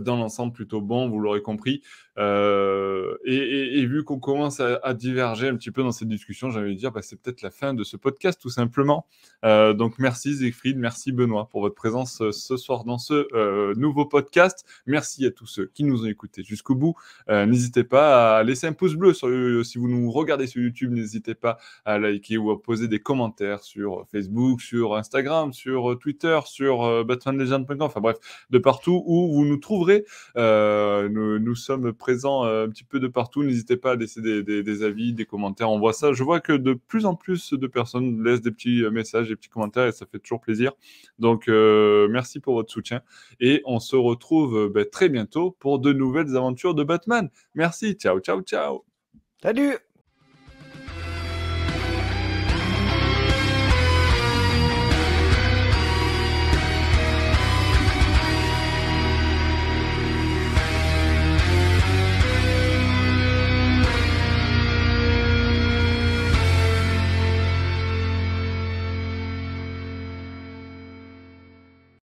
[0.00, 1.82] dans l'ensemble plutôt bon, vous l'aurez compris.
[2.16, 7.02] Et, vu qu'on commence à, diverger un petit peu dans cette discussion, j'allais dire, bah,
[7.02, 9.06] c'est peut-être la fin de ce podcast, tout simplement.
[9.42, 14.64] donc, merci Siegfried, merci Benoît pour votre présence ce soir dans ce nouveau podcast.
[14.86, 16.94] Merci à tous ceux qui nous ont écoutés jusqu'au bout.
[17.28, 20.92] Euh, n'hésitez pas à laisser un pouce bleu si vous nous regardez sur YouTube.
[20.92, 26.38] N'hésitez pas à liker ou à poser des commentaires sur Facebook, sur Instagram, sur Twitter,
[26.46, 27.82] sur euh, batmanlegend.com.
[27.82, 28.16] Enfin bref,
[28.50, 29.77] de partout où vous nous trouverez.
[30.36, 33.42] Euh, nous, sommes présents un petit peu de partout.
[33.42, 35.70] N'hésitez pas à laisser des, avis, des commentaires.
[35.70, 36.12] On voit ça.
[36.12, 39.48] Je vois que de plus en plus de personnes laissent des petits messages, des petits
[39.48, 40.72] commentaires et ça fait toujours plaisir.
[41.18, 43.02] Donc merci pour votre soutien
[43.40, 47.30] et on se retrouve euh, ben, très bientôt pour de nouvelles aventures de Batman.
[47.54, 48.84] Merci, ciao, ciao, ciao.
[49.42, 49.78] Salut